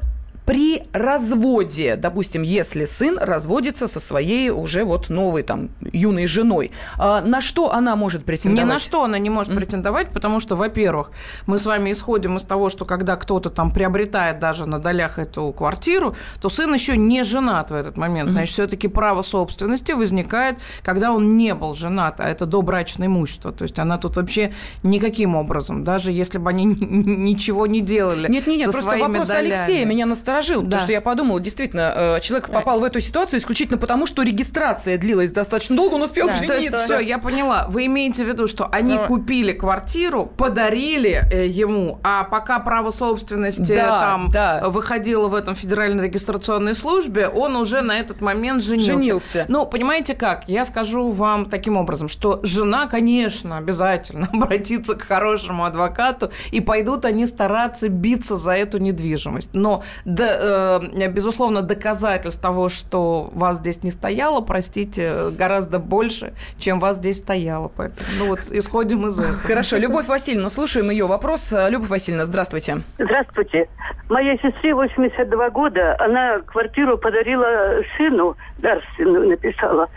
при 0.47 0.83
разводе, 0.93 1.97
допустим, 1.97 2.41
если 2.41 2.85
сын 2.85 3.19
разводится 3.19 3.85
со 3.85 3.99
своей 3.99 4.49
уже 4.49 4.85
вот 4.85 5.09
новой 5.09 5.43
там 5.43 5.69
юной 5.91 6.25
женой, 6.25 6.71
а 6.97 7.19
на 7.19 7.41
что 7.41 7.73
она 7.73 7.97
может 7.97 8.21
Ни 8.21 8.25
претендовать? 8.25 8.73
на 8.73 8.79
что 8.79 9.03
она 9.03 9.19
не 9.19 9.29
может 9.29 9.53
претендовать, 9.53 10.13
потому 10.13 10.39
что, 10.39 10.55
во-первых, 10.55 11.11
мы 11.47 11.59
с 11.59 11.65
вами 11.65 11.91
исходим 11.91 12.37
из 12.37 12.43
того, 12.43 12.69
что 12.69 12.85
когда 12.85 13.17
кто-то 13.17 13.49
там 13.49 13.71
приобретает 13.71 14.39
даже 14.39 14.65
на 14.65 14.79
долях 14.79 15.19
эту 15.19 15.51
квартиру, 15.51 16.15
то 16.39 16.47
сын 16.47 16.73
еще 16.73 16.95
не 16.95 17.25
женат 17.25 17.71
в 17.71 17.73
этот 17.73 17.97
момент. 17.97 18.29
Значит, 18.29 18.53
все-таки 18.53 18.87
право 18.87 19.23
собственности 19.23 19.91
возникает, 19.91 20.59
когда 20.81 21.11
он 21.11 21.35
не 21.35 21.55
был 21.55 21.75
женат, 21.75 22.21
а 22.21 22.29
это 22.29 22.45
добрачное 22.45 23.07
имущество. 23.07 23.51
То 23.51 23.63
есть 23.63 23.77
она 23.79 23.97
тут 23.97 24.15
вообще 24.15 24.53
никаким 24.81 25.35
образом, 25.35 25.83
даже 25.83 26.13
если 26.13 26.37
бы 26.37 26.51
они 26.51 26.63
ничего 26.79 27.67
не 27.67 27.81
делали. 27.81 28.31
Нет, 28.31 28.47
нет, 28.47 28.59
нет, 28.59 28.71
просто 28.71 28.97
вопрос 28.97 29.27
долями. 29.27 29.47
Алексея 29.47 29.85
меня 29.85 30.05
насторожил, 30.05 30.36
Да. 30.61 30.63
потому 30.63 30.81
что 30.81 30.91
я 30.91 31.01
подумала, 31.01 31.39
действительно, 31.39 31.93
э, 31.95 32.19
человек 32.21 32.49
попал 32.49 32.79
в 32.79 32.83
эту 32.83 32.99
ситуацию 33.01 33.39
исключительно 33.39 33.77
потому, 33.77 34.05
что 34.05 34.21
регистрация 34.23 34.97
длилась 34.97 35.31
достаточно 35.31 35.75
долго, 35.75 35.95
он 35.95 36.03
успел 36.03 36.27
Да. 36.27 36.35
жениться. 36.35 36.55
То 36.55 36.61
есть, 36.61 36.77
все, 36.85 36.99
я 36.99 37.17
поняла. 37.19 37.65
Вы 37.69 37.85
имеете 37.87 38.23
в 38.23 38.27
виду, 38.27 38.47
что 38.47 38.67
они 38.71 38.93
Ну, 38.95 39.05
купили 39.07 39.53
квартиру, 39.53 40.25
подарили 40.61 41.23
э, 41.31 41.47
ему, 41.47 41.99
а 42.03 42.23
пока 42.23 42.59
право 42.59 42.91
собственности 42.91 43.75
Да, 43.75 43.99
там 43.99 44.31
да. 44.31 44.63
выходило 44.67 45.27
в 45.27 45.35
этом 45.35 45.55
федеральной 45.55 46.05
регистрационной 46.05 46.73
службе, 46.75 47.27
он 47.27 47.55
уже 47.55 47.81
на 47.81 47.99
этот 47.99 48.21
момент 48.21 48.63
женился. 48.63 48.93
Женился. 48.99 49.45
Ну, 49.47 49.65
понимаете 49.65 50.13
как? 50.15 50.43
Я 50.47 50.65
скажу 50.65 51.09
вам 51.11 51.45
таким 51.45 51.77
образом, 51.77 52.09
что 52.09 52.39
жена, 52.43 52.87
конечно, 52.87 53.57
обязательно 53.57 54.27
обратится 54.33 54.95
к 54.95 55.03
хорошему 55.03 55.65
адвокату, 55.65 56.31
и 56.51 56.59
пойдут 56.61 57.05
они 57.05 57.25
стараться 57.25 57.89
биться 57.89 58.37
за 58.37 58.51
эту 58.53 58.77
недвижимость. 58.79 59.49
Но, 59.53 59.83
да, 60.05 60.26
э, 60.27 61.07
безусловно, 61.07 61.61
доказательств 61.61 62.41
того, 62.41 62.69
что 62.69 63.29
вас 63.33 63.57
здесь 63.57 63.83
не 63.83 63.91
стояло, 63.91 64.41
простите, 64.41 65.29
гораздо 65.31 65.79
больше, 65.79 66.33
чем 66.57 66.79
вас 66.79 66.97
здесь 66.97 67.17
стояло. 67.17 67.71
Поэтому, 67.75 68.07
ну 68.19 68.25
вот, 68.27 68.39
исходим 68.51 69.07
из 69.07 69.19
этого. 69.19 69.37
Хорошо, 69.37 69.77
Любовь 69.77 70.07
Васильевна, 70.07 70.49
слушаем 70.49 70.89
ее 70.89 71.05
вопрос. 71.05 71.53
Любовь 71.69 71.89
Васильевна, 71.89 72.25
здравствуйте. 72.25 72.81
Здравствуйте. 72.97 73.67
Моей 74.09 74.39
сестре 74.39 74.73
82 74.73 75.49
года. 75.49 75.95
Она 75.99 76.39
квартиру 76.39 76.97
подарила 76.97 77.81
сыну, 77.97 78.37
дарственную 78.59 79.29
написала. 79.29 79.89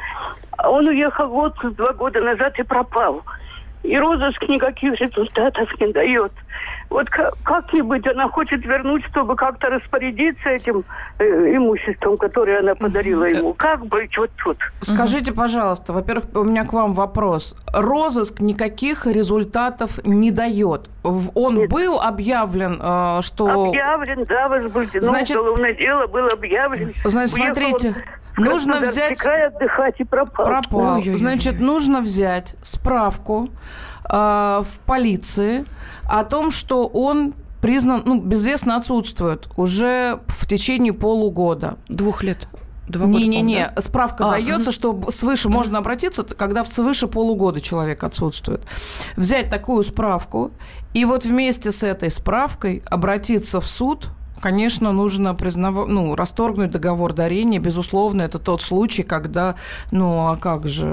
А 0.57 0.71
Он 0.71 0.87
уехал 0.89 1.29
вот 1.29 1.55
два 1.77 1.93
года 1.93 2.21
назад 2.21 2.59
и 2.59 2.63
пропал. 2.63 3.23
И 3.83 3.97
розыск 3.97 4.43
никаких 4.43 5.01
результатов 5.01 5.69
не 5.81 5.93
дает. 5.93 6.33
Вот 6.91 7.09
ка- 7.09 7.31
как-нибудь 7.45 8.05
она 8.09 8.29
хочет 8.29 8.65
вернуть, 8.65 9.05
чтобы 9.11 9.37
как-то 9.37 9.69
распорядиться 9.69 10.49
этим 10.49 10.85
э, 11.21 11.25
имуществом, 11.57 12.17
которое 12.19 12.59
она 12.59 12.75
подарила 12.75 13.25
ему. 13.25 13.55
Как 13.55 13.87
быть 13.87 14.17
вот 14.19 14.31
тут? 14.43 14.59
Скажите, 14.81 15.33
пожалуйста, 15.33 15.93
во-первых, 15.93 16.25
у 16.35 16.43
меня 16.45 16.65
к 16.65 16.73
вам 16.73 16.93
вопрос. 16.95 17.55
Розыск 17.73 18.41
никаких 18.41 19.07
результатов 19.07 20.05
не 20.05 20.33
дает. 20.33 20.91
Он 21.05 21.55
Нет. 21.57 21.71
был 21.71 22.01
объявлен, 22.01 22.79
э, 22.83 23.21
что... 23.23 23.69
Объявлен, 23.69 24.25
да, 24.25 24.49
возбуждено 24.49 25.07
Значит- 25.07 25.37
уголовное 25.37 25.73
дело 25.75 26.09
было 26.09 26.29
объявлено. 26.31 26.91
Значит, 27.05 27.35
Уехал 27.37 27.55
смотрите, 27.55 27.89
он 27.89 27.95
нужно 28.41 28.81
взять- 28.81 29.19
край 29.19 29.47
отдыхать 29.49 29.95
и 30.01 30.05
пропал. 30.05 30.47
пропал. 30.47 30.95
Ой-ой-ой. 30.97 31.17
Значит, 31.19 31.61
нужно 31.61 32.01
взять 32.01 32.57
справку 32.63 33.49
э, 34.09 34.63
в 34.65 34.81
полиции 34.87 35.65
о 36.05 36.25
том, 36.25 36.51
что 36.51 36.87
он 36.87 37.35
признан, 37.61 38.03
ну, 38.05 38.21
безвестно 38.21 38.77
отсутствует 38.77 39.49
уже 39.57 40.21
в 40.29 40.47
течение 40.47 40.93
полугода. 40.93 41.77
Двух 41.89 42.23
лет. 42.23 42.49
Два 42.89 43.07
года, 43.07 43.19
Не-не-не, 43.19 43.71
да? 43.73 43.81
справка 43.81 44.27
А, 44.27 44.31
дается, 44.33 44.73
что 44.73 45.11
свыше 45.11 45.49
можно 45.49 45.79
обратиться, 45.79 46.25
когда 46.25 46.65
в 46.65 46.69
свыше 46.69 47.07
полугода 47.07 47.61
человек 47.61 48.03
отсутствует. 48.03 48.63
Взять 49.17 49.49
такую 49.49 49.85
справку 49.85 50.51
и 50.93 51.05
вот 51.05 51.25
вместе 51.25 51.71
с 51.71 51.85
этой 51.85 52.11
справкой 52.11 52.83
обратиться 52.91 53.61
в 53.61 53.67
суд. 53.67 54.09
Конечно, 54.41 54.93
нужно 54.93 55.35
признав... 55.35 55.89
ну, 55.89 56.15
расторгнуть 56.15 56.71
договор 56.71 57.13
дарения. 57.13 57.59
Безусловно, 57.59 58.23
это 58.23 58.39
тот 58.39 58.63
случай, 58.63 59.03
когда, 59.03 59.57
ну, 59.91 60.29
а 60.29 60.37
как 60.37 60.67
же... 60.67 60.85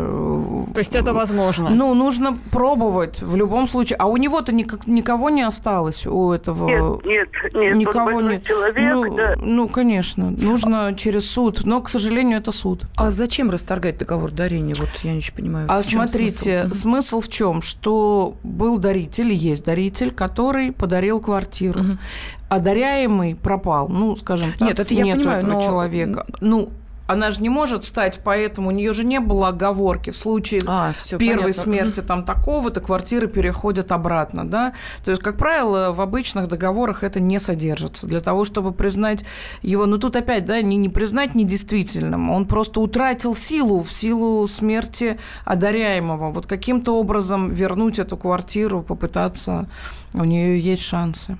То 0.73 0.79
есть 0.79 0.95
это 0.95 1.13
возможно? 1.13 1.69
Ну, 1.69 1.93
нужно 1.93 2.37
пробовать 2.51 3.21
в 3.21 3.35
любом 3.35 3.67
случае. 3.67 3.97
А 3.97 4.07
у 4.07 4.17
него-то 4.17 4.51
никак, 4.53 4.87
никого 4.87 5.29
не 5.29 5.43
осталось, 5.43 6.07
у 6.07 6.31
этого... 6.31 6.67
Нет, 6.67 7.05
нет, 7.05 7.53
нет. 7.53 7.75
Никого 7.75 8.21
нет. 8.21 8.45
человек, 8.45 8.93
ну, 8.93 9.15
да. 9.15 9.35
ну, 9.39 9.67
конечно, 9.67 10.31
нужно 10.31 10.93
через 10.97 11.29
суд. 11.29 11.61
Но, 11.65 11.81
к 11.81 11.89
сожалению, 11.89 12.39
это 12.39 12.51
суд. 12.51 12.83
А 12.95 13.11
зачем 13.11 13.49
расторгать 13.49 13.97
договор 13.97 14.31
дарения? 14.31 14.75
Вот 14.77 14.89
я 15.03 15.13
не 15.13 15.21
понимаю. 15.35 15.67
А 15.69 15.81
в 15.81 15.87
чем 15.87 16.07
смотрите, 16.07 16.63
смысл? 16.63 16.79
смысл? 16.79 17.21
в 17.21 17.29
чем? 17.29 17.61
Что 17.61 18.35
был 18.43 18.77
даритель, 18.77 19.31
есть 19.31 19.65
даритель, 19.65 20.11
который 20.11 20.71
подарил 20.71 21.19
квартиру. 21.19 21.79
Мгм. 21.79 21.99
А 22.49 22.59
даряемый 22.59 23.35
пропал. 23.35 23.89
Ну, 23.89 24.15
скажем 24.15 24.51
так, 24.57 24.67
Нет, 24.69 24.79
это 24.79 24.93
я 24.93 25.03
нету 25.03 25.19
понимаю, 25.21 25.39
этого 25.39 25.53
но- 25.53 25.61
человека. 25.61 26.25
Ну, 26.39 26.69
она 27.07 27.31
же 27.31 27.41
не 27.41 27.49
может 27.49 27.85
стать, 27.85 28.19
поэтому 28.23 28.67
у 28.67 28.71
нее 28.71 28.93
же 28.93 29.03
не 29.03 29.19
было 29.19 29.47
оговорки 29.47 30.09
в 30.09 30.17
случае 30.17 30.61
А, 30.67 30.93
всё, 30.95 31.17
первой 31.17 31.53
понятно. 31.53 31.63
смерти 31.63 31.99
там 32.01 32.23
такого-то 32.23 32.81
квартиры 32.81 33.27
переходят 33.27 33.91
обратно, 33.91 34.47
да. 34.47 34.73
То 35.05 35.11
есть, 35.11 35.23
как 35.23 35.37
правило, 35.37 35.93
в 35.93 36.01
обычных 36.01 36.47
договорах 36.47 37.03
это 37.03 37.19
не 37.19 37.39
содержится. 37.39 38.07
Для 38.07 38.19
того, 38.19 38.43
чтобы 38.45 38.73
признать 38.73 39.23
его, 39.61 39.85
ну 39.85 39.97
тут 39.97 40.15
опять, 40.17 40.45
да, 40.45 40.61
не, 40.61 40.75
не 40.75 40.89
признать 40.89 41.33
недействительным, 41.33 42.29
он 42.29 42.45
просто 42.45 42.81
утратил 42.81 43.35
силу 43.35 43.81
в 43.81 43.91
силу 43.91 44.47
смерти 44.47 45.17
одаряемого. 45.45 46.31
Вот 46.31 46.45
каким-то 46.45 46.99
образом 46.99 47.51
вернуть 47.51 47.99
эту 47.99 48.17
квартиру, 48.17 48.81
попытаться, 48.81 49.69
у 50.13 50.23
нее 50.23 50.59
есть 50.59 50.83
шансы. 50.83 51.37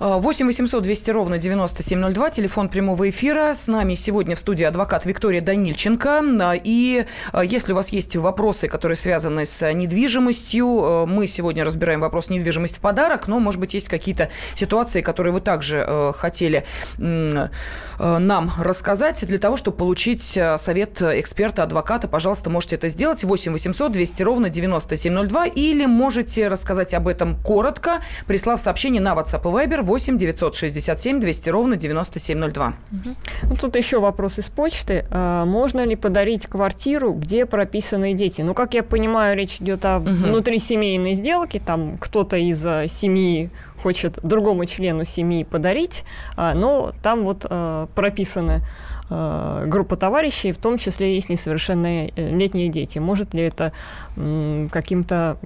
8 0.00 0.46
800 0.46 0.82
200 0.82 1.10
ровно 1.10 1.38
9702, 1.38 2.30
телефон 2.30 2.68
прямого 2.68 3.08
эфира. 3.08 3.54
С 3.54 3.68
нами 3.68 3.94
сегодня 3.94 4.36
в 4.36 4.38
студии 4.38 4.64
адвокат 4.64 4.97
Виктория 5.06 5.40
Данильченко. 5.40 6.22
А, 6.40 6.54
И 6.54 7.04
а, 7.32 7.44
если 7.44 7.72
у 7.72 7.76
вас 7.76 7.90
есть 7.90 8.16
вопросы, 8.16 8.68
которые 8.68 8.96
связаны 8.96 9.46
с 9.46 9.72
недвижимостью, 9.72 10.66
э, 10.66 11.06
мы 11.06 11.28
сегодня 11.28 11.64
разбираем 11.64 12.00
вопрос 12.00 12.30
недвижимость 12.30 12.78
в 12.78 12.80
подарок, 12.80 13.28
но, 13.28 13.40
может 13.40 13.60
быть, 13.60 13.74
есть 13.74 13.88
какие-то 13.88 14.30
ситуации, 14.54 15.00
которые 15.00 15.32
вы 15.32 15.40
также 15.40 15.86
хотели 16.16 16.64
нам 16.98 18.50
рассказать 18.58 19.26
для 19.26 19.38
того, 19.38 19.56
чтобы 19.56 19.76
получить 19.76 20.22
совет 20.22 21.02
эксперта, 21.02 21.62
адвоката. 21.62 22.08
Пожалуйста, 22.08 22.50
можете 22.50 22.76
это 22.76 22.88
сделать. 22.88 23.24
8 23.24 23.52
800 23.52 23.92
200 23.92 24.22
ровно 24.22 24.48
9702 24.48 25.46
или 25.46 25.86
можете 25.86 26.48
рассказать 26.48 26.94
об 26.94 27.08
этом 27.08 27.36
коротко, 27.42 28.00
прислав 28.26 28.60
сообщение 28.60 29.00
на 29.00 29.14
WhatsApp 29.14 29.40
и 29.40 29.66
Viber 29.66 29.82
8 29.82 30.18
967 30.18 31.20
200 31.20 31.50
ровно 31.50 31.76
9702. 31.76 32.74
Ну, 33.42 33.56
тут 33.56 33.76
еще 33.76 34.00
вопрос 34.00 34.38
из 34.38 34.46
почты. 34.46 34.87
А, 35.10 35.44
Можно 35.44 35.84
ли 35.84 35.96
подарить 35.96 36.46
квартиру, 36.46 37.12
где 37.12 37.46
прописаны 37.46 38.14
дети? 38.14 38.42
Ну, 38.42 38.54
как 38.54 38.74
я 38.74 38.82
понимаю, 38.82 39.36
речь 39.36 39.60
идет 39.60 39.84
о 39.84 39.98
внутрисемейной 39.98 41.14
сделке. 41.14 41.60
Там 41.64 41.98
кто-то 41.98 42.36
из 42.36 42.64
а, 42.66 42.88
семьи 42.88 43.50
хочет 43.82 44.18
другому 44.22 44.64
члену 44.64 45.04
семьи 45.04 45.44
подарить, 45.44 46.04
а, 46.36 46.54
но 46.54 46.92
там 47.02 47.24
вот 47.24 47.46
прописаны 47.94 48.62
группа 49.08 49.96
товарищей, 49.96 50.52
в 50.52 50.58
том 50.58 50.78
числе 50.78 51.14
есть 51.14 51.28
несовершеннолетние 51.28 52.68
дети. 52.68 52.98
Может 52.98 53.34
ли 53.34 53.42
это 53.42 53.72
каким-то 54.14 55.38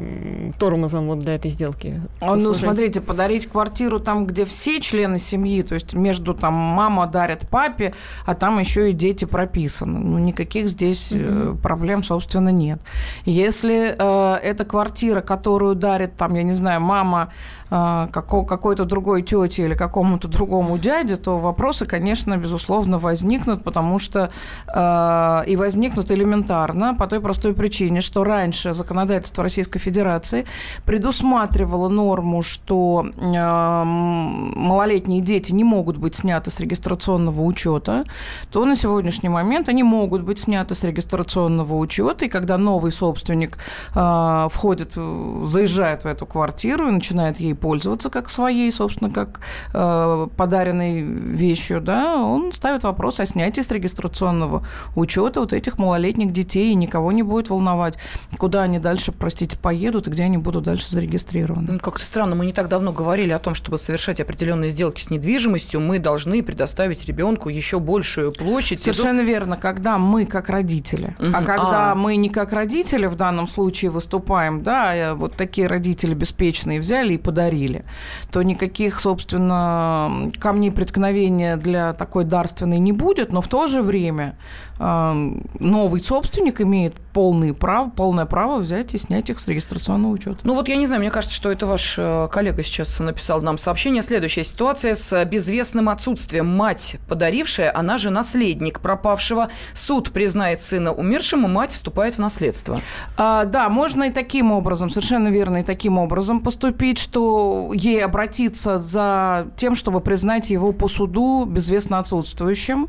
тормозом 0.58 1.06
вот 1.06 1.20
для 1.20 1.34
этой 1.34 1.50
сделки? 1.50 2.00
А, 2.20 2.34
ну, 2.36 2.54
смотрите, 2.54 3.00
подарить 3.00 3.46
квартиру 3.46 4.00
там, 4.00 4.26
где 4.26 4.44
все 4.44 4.80
члены 4.80 5.18
семьи, 5.18 5.62
то 5.62 5.74
есть 5.74 5.94
между 5.94 6.34
там 6.34 6.54
мама 6.54 7.06
дарит 7.06 7.48
папе, 7.48 7.94
а 8.26 8.34
там 8.34 8.58
еще 8.58 8.90
и 8.90 8.92
дети 8.92 9.24
прописаны. 9.24 9.98
Ну, 9.98 10.18
никаких 10.18 10.68
здесь 10.68 11.12
mm-hmm. 11.12 11.60
проблем, 11.60 12.02
собственно, 12.02 12.48
нет. 12.48 12.80
Если 13.24 13.94
э, 13.96 14.34
это 14.42 14.64
квартира, 14.64 15.20
которую 15.20 15.74
дарит 15.74 16.16
там, 16.16 16.34
я 16.34 16.42
не 16.42 16.52
знаю, 16.52 16.80
мама 16.80 17.32
э, 17.70 18.08
како, 18.10 18.44
какой-то 18.44 18.84
другой 18.84 19.22
тете 19.22 19.64
или 19.64 19.74
какому-то 19.74 20.28
другому 20.28 20.78
дяде, 20.78 21.16
то 21.16 21.38
вопросы, 21.38 21.86
конечно, 21.86 22.36
безусловно, 22.36 22.98
возникнут, 22.98 23.51
потому 23.56 23.98
что 23.98 24.30
э, 24.74 25.42
и 25.46 25.56
возникнут 25.56 26.10
элементарно 26.10 26.94
по 26.94 27.06
той 27.06 27.20
простой 27.20 27.54
причине, 27.54 28.00
что 28.00 28.24
раньше 28.24 28.72
законодательство 28.72 29.42
Российской 29.44 29.78
Федерации 29.78 30.46
предусматривало 30.84 31.88
норму, 31.88 32.42
что 32.42 33.06
э, 33.16 33.84
малолетние 33.84 35.20
дети 35.20 35.52
не 35.52 35.64
могут 35.64 35.96
быть 35.96 36.14
сняты 36.14 36.50
с 36.50 36.60
регистрационного 36.60 37.42
учета, 37.42 38.04
то 38.50 38.64
на 38.64 38.76
сегодняшний 38.76 39.28
момент 39.28 39.68
они 39.68 39.82
могут 39.82 40.22
быть 40.22 40.38
сняты 40.38 40.74
с 40.74 40.82
регистрационного 40.84 41.74
учета, 41.76 42.24
и 42.24 42.28
когда 42.28 42.58
новый 42.58 42.92
собственник 42.92 43.58
э, 43.94 44.48
входит, 44.50 44.94
заезжает 44.94 46.04
в 46.04 46.06
эту 46.06 46.26
квартиру 46.26 46.88
и 46.88 46.92
начинает 46.92 47.40
ей 47.40 47.54
пользоваться 47.54 48.10
как 48.10 48.30
своей, 48.30 48.72
собственно, 48.72 49.10
как 49.10 49.40
э, 49.74 50.28
подаренной 50.36 51.02
вещью, 51.02 51.80
да, 51.80 52.16
он 52.16 52.52
ставит 52.52 52.84
вопрос 52.84 53.20
о 53.20 53.26
снятии 53.26 53.41
с 53.50 53.70
регистрационного 53.70 54.66
учета 54.94 55.40
вот 55.40 55.52
этих 55.52 55.78
малолетних 55.78 56.32
детей, 56.32 56.72
и 56.72 56.74
никого 56.74 57.12
не 57.12 57.22
будет 57.22 57.50
волновать, 57.50 57.98
куда 58.38 58.62
они 58.62 58.78
дальше, 58.78 59.12
простите, 59.12 59.56
поедут 59.56 60.08
и 60.08 60.10
где 60.10 60.24
они 60.24 60.38
будут 60.38 60.64
дальше 60.64 60.88
зарегистрированы. 60.88 61.72
Ну, 61.72 61.78
как-то 61.78 62.04
странно, 62.04 62.34
мы 62.34 62.46
не 62.46 62.52
так 62.52 62.68
давно 62.68 62.92
говорили 62.92 63.32
о 63.32 63.38
том, 63.38 63.54
чтобы 63.54 63.78
совершать 63.78 64.20
определенные 64.20 64.70
сделки 64.70 65.02
с 65.02 65.10
недвижимостью, 65.10 65.80
мы 65.80 65.98
должны 65.98 66.42
предоставить 66.42 67.04
ребенку 67.06 67.48
еще 67.48 67.78
большую 67.78 68.32
площадь. 68.32 68.82
Совершенно 68.82 69.20
верно, 69.20 69.56
когда 69.56 69.98
мы 69.98 70.26
как 70.26 70.48
родители, 70.48 71.16
угу. 71.18 71.30
а 71.32 71.42
когда 71.42 71.92
а. 71.92 71.94
мы 71.94 72.16
не 72.16 72.28
как 72.28 72.52
родители 72.52 73.06
в 73.06 73.16
данном 73.16 73.48
случае 73.48 73.90
выступаем, 73.90 74.62
да, 74.62 74.94
э, 74.94 75.14
вот 75.14 75.34
такие 75.34 75.66
родители 75.66 76.14
беспечные 76.14 76.80
взяли 76.80 77.14
и 77.14 77.18
подарили, 77.18 77.84
то 78.30 78.42
никаких, 78.42 79.00
собственно, 79.00 80.30
камней 80.38 80.72
преткновения 80.72 81.56
для 81.56 81.92
такой 81.92 82.24
дарственной 82.24 82.78
не 82.78 82.92
будет, 82.92 83.31
но 83.32 83.40
в 83.40 83.48
то 83.48 83.66
же 83.66 83.82
время 83.82 84.36
новый 84.82 86.02
собственник 86.02 86.60
имеет 86.60 86.94
полное 87.12 87.52
право, 87.52 87.90
полное 87.90 88.26
право 88.26 88.58
взять 88.58 88.94
и 88.94 88.98
снять 88.98 89.30
их 89.30 89.38
с 89.38 89.46
регистрационного 89.46 90.12
учета. 90.12 90.38
Ну 90.44 90.54
вот 90.54 90.68
я 90.68 90.76
не 90.76 90.86
знаю, 90.86 91.00
мне 91.00 91.10
кажется, 91.10 91.36
что 91.36 91.52
это 91.52 91.66
ваш 91.66 91.96
э, 91.98 92.28
коллега 92.32 92.64
сейчас 92.64 92.98
написал 92.98 93.42
нам 93.42 93.58
сообщение. 93.58 94.02
Следующая 94.02 94.44
ситуация 94.44 94.94
с 94.94 95.24
безвестным 95.24 95.88
отсутствием. 95.88 96.46
Мать 96.48 96.96
подарившая, 97.08 97.76
она 97.76 97.98
же 97.98 98.10
наследник 98.10 98.80
пропавшего. 98.80 99.50
Суд 99.74 100.10
признает 100.10 100.62
сына 100.62 100.92
умершим, 100.92 101.44
и 101.44 101.48
мать 101.48 101.72
вступает 101.72 102.14
в 102.14 102.18
наследство. 102.18 102.80
А, 103.16 103.44
да, 103.44 103.68
можно 103.68 104.04
и 104.04 104.10
таким 104.10 104.50
образом, 104.52 104.90
совершенно 104.90 105.28
верно, 105.28 105.58
и 105.58 105.64
таким 105.64 105.98
образом 105.98 106.40
поступить, 106.40 106.98
что 106.98 107.72
ей 107.74 108.04
обратиться 108.04 108.78
за 108.78 109.48
тем, 109.56 109.76
чтобы 109.76 110.00
признать 110.00 110.50
его 110.50 110.72
по 110.72 110.88
суду 110.88 111.44
безвестно 111.44 111.98
отсутствующим. 111.98 112.88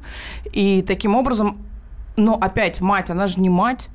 И 0.52 0.82
таким 0.82 1.16
образом 1.16 1.58
но 2.16 2.36
опять 2.36 2.82
мать, 2.82 3.10
она 3.10 3.28
же 3.28 3.40
не 3.40 3.50
мать. 3.50 3.90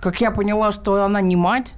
Как 0.00 0.20
я 0.20 0.30
поняла, 0.30 0.72
что 0.72 1.04
она 1.04 1.20
не 1.20 1.36
мать, 1.36 1.76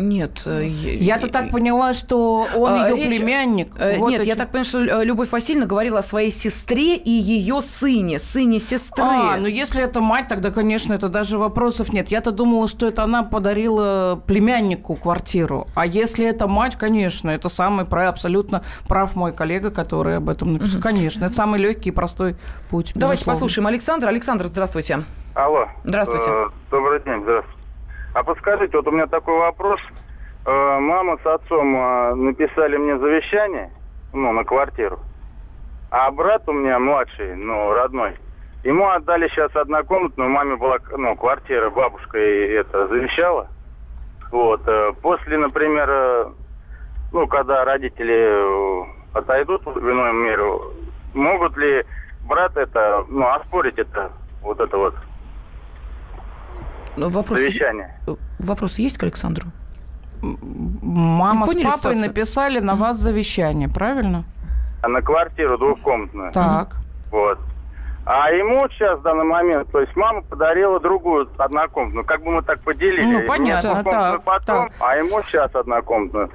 нет. 0.00 0.42
Э, 0.46 0.66
Я-то 0.66 1.28
так 1.28 1.50
поняла, 1.50 1.94
что 1.94 2.46
он 2.56 2.72
а, 2.72 2.88
ее 2.88 2.96
речь... 2.96 3.18
племянник. 3.18 3.72
Э, 3.78 3.98
вот 3.98 4.10
Нет, 4.10 4.22
эти... 4.22 4.28
я 4.28 4.36
так 4.36 4.48
понимаю, 4.50 4.64
что 4.64 4.80
э, 4.80 5.04
Любовь 5.04 5.30
Васильевна 5.30 5.66
говорила 5.66 5.98
о 5.98 6.02
своей 6.02 6.30
сестре 6.30 6.96
и 6.96 7.10
ее 7.10 7.62
сыне, 7.62 8.18
сыне 8.18 8.60
сестры. 8.60 9.04
А, 9.04 9.36
ну 9.36 9.46
если 9.46 9.82
это 9.82 10.00
мать, 10.00 10.28
тогда, 10.28 10.50
конечно, 10.50 10.94
это 10.94 11.08
даже 11.08 11.38
вопросов 11.38 11.92
нет. 11.92 12.08
Я-то 12.08 12.30
думала, 12.30 12.68
что 12.68 12.86
это 12.86 13.04
она 13.04 13.22
подарила 13.22 14.20
племяннику 14.26 14.94
квартиру. 14.96 15.66
А 15.74 15.86
если 15.86 16.26
это 16.26 16.48
мать, 16.48 16.76
конечно, 16.76 17.30
это 17.30 17.48
самый 17.48 17.86
прав, 17.86 18.10
абсолютно 18.10 18.62
прав 18.88 19.16
мой 19.16 19.32
коллега, 19.32 19.70
который 19.70 20.16
об 20.16 20.28
этом 20.28 20.54
написал. 20.54 20.76
Угу. 20.76 20.82
Конечно, 20.82 21.24
это 21.24 21.34
самый 21.34 21.60
легкий 21.60 21.90
и 21.90 21.92
простой 21.92 22.36
путь. 22.70 22.92
Давайте 22.94 23.20
безусловно. 23.20 23.34
послушаем 23.34 23.66
Александра. 23.66 24.08
Александр, 24.08 24.44
здравствуйте. 24.46 25.00
Алло. 25.34 25.68
Здравствуйте. 25.84 26.30
Добрый 26.70 27.02
день, 27.04 27.22
здравствуйте. 27.22 27.59
А 28.12 28.24
подскажите, 28.24 28.76
вот 28.76 28.86
у 28.88 28.90
меня 28.90 29.06
такой 29.06 29.38
вопрос. 29.38 29.80
Э, 30.44 30.78
мама 30.80 31.16
с 31.22 31.26
отцом 31.26 31.76
э, 31.76 32.14
написали 32.14 32.76
мне 32.76 32.98
завещание, 32.98 33.70
ну, 34.12 34.32
на 34.32 34.42
квартиру. 34.44 34.98
А 35.90 36.10
брат 36.10 36.48
у 36.48 36.52
меня 36.52 36.78
младший, 36.78 37.36
ну, 37.36 37.72
родной, 37.72 38.16
ему 38.64 38.88
отдали 38.88 39.28
сейчас 39.28 39.54
однокомнатную, 39.54 40.30
маме 40.30 40.56
была, 40.56 40.78
ну, 40.96 41.14
квартира, 41.14 41.70
бабушка 41.70 42.18
и 42.18 42.52
это 42.52 42.88
завещала. 42.88 43.48
Вот. 44.32 44.62
Э, 44.66 44.92
после, 45.00 45.38
например, 45.38 46.32
ну, 47.12 47.26
когда 47.28 47.64
родители 47.64 48.86
отойдут 49.12 49.64
в 49.66 49.88
иную 49.88 50.14
миру, 50.14 50.72
могут 51.14 51.56
ли 51.56 51.84
брат 52.28 52.56
это, 52.56 53.04
ну, 53.08 53.28
оспорить 53.28 53.78
это, 53.78 54.10
вот 54.42 54.58
это 54.58 54.76
вот 54.76 54.94
вопрос, 56.96 57.40
Завещание. 57.40 58.00
Вопрос 58.38 58.78
есть 58.78 58.98
к 58.98 59.02
Александру? 59.02 59.48
Мама 60.22 61.46
с 61.46 61.50
папой 61.50 61.62
ситуацию? 61.62 61.96
написали 61.96 62.58
на 62.60 62.74
вас 62.74 62.98
завещание, 62.98 63.68
правильно? 63.68 64.24
А 64.82 64.88
на 64.88 65.00
квартиру 65.00 65.58
двухкомнатную. 65.58 66.32
Так. 66.32 66.76
Вот. 67.10 67.38
А 68.06 68.30
ему 68.30 68.68
сейчас 68.70 68.98
в 68.98 69.02
данный 69.02 69.24
момент, 69.24 69.70
то 69.70 69.80
есть 69.80 69.94
мама 69.94 70.22
подарила 70.22 70.80
другую 70.80 71.28
однокомнатную. 71.38 72.04
Как 72.04 72.22
бы 72.22 72.32
мы 72.32 72.42
так 72.42 72.60
поделили. 72.60 73.04
Ну, 73.04 73.26
понятно, 73.26 73.84
так, 73.84 74.24
потом, 74.24 74.68
так. 74.68 74.72
а 74.80 74.96
ему 74.96 75.22
сейчас 75.22 75.54
однокомнатную 75.54 76.30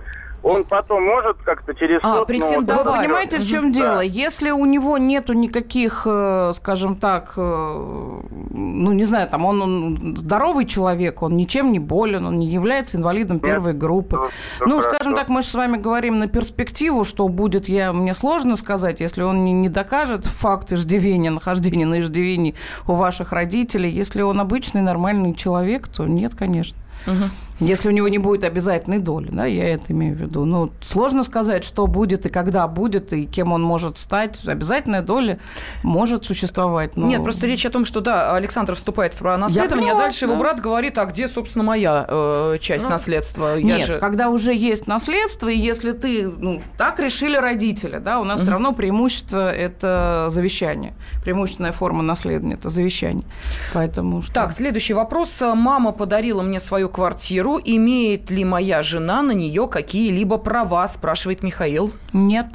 он 0.46 0.64
потом 0.64 1.04
может 1.04 1.38
как-то 1.38 1.74
через 1.74 2.00
а, 2.04 2.18
суд... 2.18 2.28
претендовать. 2.28 2.86
Ну, 2.86 2.92
Вы 2.92 2.98
понимаете, 3.00 3.40
в 3.40 3.48
чем 3.48 3.72
да. 3.72 3.80
дело? 3.80 4.00
Если 4.02 4.52
у 4.52 4.64
него 4.66 5.00
нету 5.00 5.34
никаких, 5.34 6.04
э, 6.06 6.52
скажем 6.56 6.98
так, 6.98 7.34
э, 7.36 7.42
ну, 7.42 8.92
не 8.94 9.06
знаю, 9.06 9.28
там 9.28 9.44
он, 9.44 9.62
он 9.62 10.16
здоровый 10.16 10.66
человек, 10.66 11.24
он 11.24 11.36
ничем 11.36 11.72
не 11.72 11.80
болен, 11.80 12.28
он 12.28 12.38
не 12.38 12.46
является 12.46 12.98
инвалидом 12.98 13.40
первой 13.40 13.74
Нет. 13.74 13.82
группы. 13.82 14.20
Ну, 14.60 14.68
ну 14.68 14.82
скажем 14.84 15.16
так, 15.16 15.30
мы 15.30 15.42
же 15.42 15.48
с 15.48 15.56
вами 15.56 15.78
говорим 15.78 16.20
на 16.20 16.28
перспективу, 16.28 17.06
что 17.06 17.28
будет, 17.28 17.68
я, 17.68 17.92
мне 17.92 18.14
сложно 18.14 18.56
сказать, 18.56 19.00
если 19.00 19.24
он 19.24 19.46
не, 19.46 19.52
не 19.52 19.70
докажет 19.70 20.28
факт 20.28 20.72
иждивения, 20.72 21.32
нахождения 21.32 21.88
на 21.88 22.00
иждивении 22.00 22.54
у 22.88 22.94
ваших 22.94 23.32
родителей, 23.32 23.90
если 23.90 24.22
он 24.22 24.40
обычный 24.40 24.82
нормальный 24.82 25.34
человек, 25.34 25.88
то 25.88 26.06
нет, 26.06 26.36
конечно. 26.36 26.78
Угу. 27.08 27.55
Если 27.60 27.88
у 27.88 27.92
него 27.92 28.10
не 28.10 28.18
будет 28.18 28.44
обязательной 28.44 29.00
доли, 29.00 29.30
да, 29.32 29.46
я 29.46 29.74
это 29.74 29.86
имею 29.94 30.16
в 30.16 30.20
виду. 30.20 30.44
Ну, 30.44 30.72
сложно 30.82 31.24
сказать, 31.24 31.64
что 31.64 31.88
будет 31.88 32.26
и 32.26 32.30
когда 32.30 32.68
будет, 32.68 33.14
и 33.14 33.26
кем 33.26 33.54
он 33.54 33.62
может 33.62 33.98
стать. 33.98 34.46
Обязательная 34.46 35.02
доля 35.02 35.40
может 35.82 36.26
существовать. 36.26 36.98
Но... 36.98 37.08
Нет, 37.08 37.24
просто 37.24 37.48
речь 37.48 37.66
о 37.66 37.70
том, 37.70 37.86
что, 37.86 38.02
да, 38.02 38.36
Александр 38.36 38.76
вступает 38.76 39.14
в 39.20 39.38
наследование, 39.38 39.94
а 39.94 39.98
дальше 39.98 40.26
да. 40.26 40.34
его 40.34 40.42
брат 40.42 40.60
говорит, 40.60 40.98
а 40.98 41.06
где, 41.06 41.28
собственно, 41.30 41.64
моя 41.64 42.06
э, 42.08 42.58
часть 42.60 42.84
ну, 42.84 42.90
наследства? 42.90 43.56
Я 43.56 43.78
нет, 43.78 43.88
же... 43.88 44.00
когда 44.00 44.30
уже 44.30 44.54
есть 44.54 44.88
наследство, 44.88 45.48
и 45.48 45.58
если 45.58 45.94
ты, 45.94 46.28
ну, 46.28 46.62
так 46.78 47.00
решили 47.00 47.38
родители, 47.38 48.00
да, 48.00 48.20
у 48.20 48.26
нас 48.26 48.40
угу. 48.40 48.44
все 48.44 48.52
равно 48.52 48.74
преимущество– 48.74 49.50
это 49.54 50.28
завещание. 50.30 50.94
Преимущественная 51.24 51.72
форма 51.72 52.04
наследования– 52.04 52.56
это 52.56 52.70
завещание. 52.70 53.26
Поэтому 53.74 54.22
что... 54.22 54.34
Так, 54.34 54.52
следующий 54.52 54.94
вопрос. 54.94 55.42
Мама 55.42 55.94
подарила 55.94 56.42
мне 56.42 56.60
свою 56.60 56.90
квартиру 56.90 57.45
квартиру. 57.46 57.62
Имеет 57.64 58.32
ли 58.32 58.44
моя 58.44 58.84
жена 58.84 59.22
на 59.22 59.32
нее 59.32 59.68
какие-либо 59.68 60.38
права, 60.38 60.88
спрашивает 60.88 61.44
Михаил. 61.44 61.92
Нет. 62.14 62.48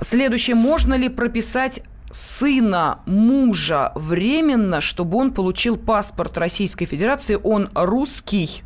Следующее. 0.00 0.56
Можно 0.56 0.94
ли 0.94 1.08
прописать 1.08 1.82
сына 2.10 2.98
мужа 3.06 3.92
временно, 3.94 4.80
чтобы 4.80 5.18
он 5.18 5.32
получил 5.32 5.76
паспорт 5.76 6.38
Российской 6.38 6.86
Федерации? 6.86 7.38
Он 7.42 7.70
русский 7.74 8.62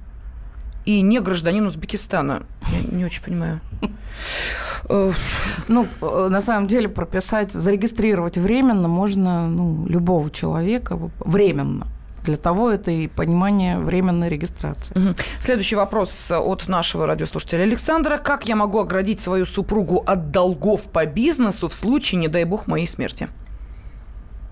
и 0.84 1.02
не 1.02 1.20
гражданин 1.20 1.66
Узбекистана. 1.66 2.42
Я 2.72 2.96
не 2.96 3.04
очень 3.04 3.22
понимаю. 3.22 3.60
Ну, 5.68 5.88
на 5.98 6.40
самом 6.40 6.68
деле 6.68 6.88
прописать, 6.88 7.50
зарегистрировать 7.50 8.38
временно 8.38 8.86
можно 8.86 9.48
ну, 9.48 9.84
любого 9.88 10.30
человека 10.30 10.96
временно 11.18 11.88
Для 12.26 12.36
того 12.36 12.70
это 12.70 12.90
и 12.90 13.06
понимание 13.06 13.78
временной 13.78 14.28
регистрации. 14.28 14.98
Угу. 14.98 15.14
Следующий 15.40 15.76
вопрос 15.76 16.30
от 16.30 16.66
нашего 16.66 17.06
радиослушателя 17.06 17.62
Александра. 17.62 18.18
Как 18.18 18.48
я 18.48 18.56
могу 18.56 18.80
оградить 18.80 19.20
свою 19.20 19.46
супругу 19.46 20.02
от 20.04 20.32
долгов 20.32 20.82
по 20.82 21.06
бизнесу 21.06 21.68
в 21.68 21.74
случае, 21.74 22.20
не 22.20 22.28
дай 22.28 22.44
бог, 22.44 22.66
моей 22.66 22.88
смерти? 22.88 23.28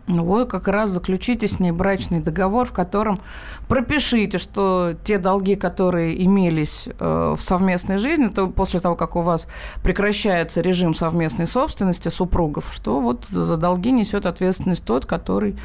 Ну 0.06 0.22
вот 0.22 0.50
как 0.50 0.68
раз 0.68 0.90
заключите 0.90 1.48
с 1.48 1.60
ней 1.60 1.70
брачный 1.70 2.20
договор, 2.20 2.66
в 2.66 2.72
котором 2.72 3.20
пропишите, 3.68 4.36
что 4.36 4.94
те 5.02 5.18
долги, 5.18 5.56
которые 5.56 6.22
имелись 6.24 6.88
э, 6.98 7.34
в 7.38 7.42
совместной 7.42 7.96
жизни, 7.96 8.26
то 8.26 8.48
после 8.48 8.80
того, 8.80 8.96
как 8.96 9.16
у 9.16 9.22
вас 9.22 9.48
прекращается 9.82 10.60
режим 10.60 10.94
совместной 10.94 11.46
собственности 11.46 12.10
супругов, 12.10 12.68
что 12.72 13.00
вот 13.00 13.24
за 13.30 13.56
долги 13.56 13.92
несет 13.92 14.26
ответственность 14.26 14.84
тот, 14.84 15.06
который, 15.06 15.56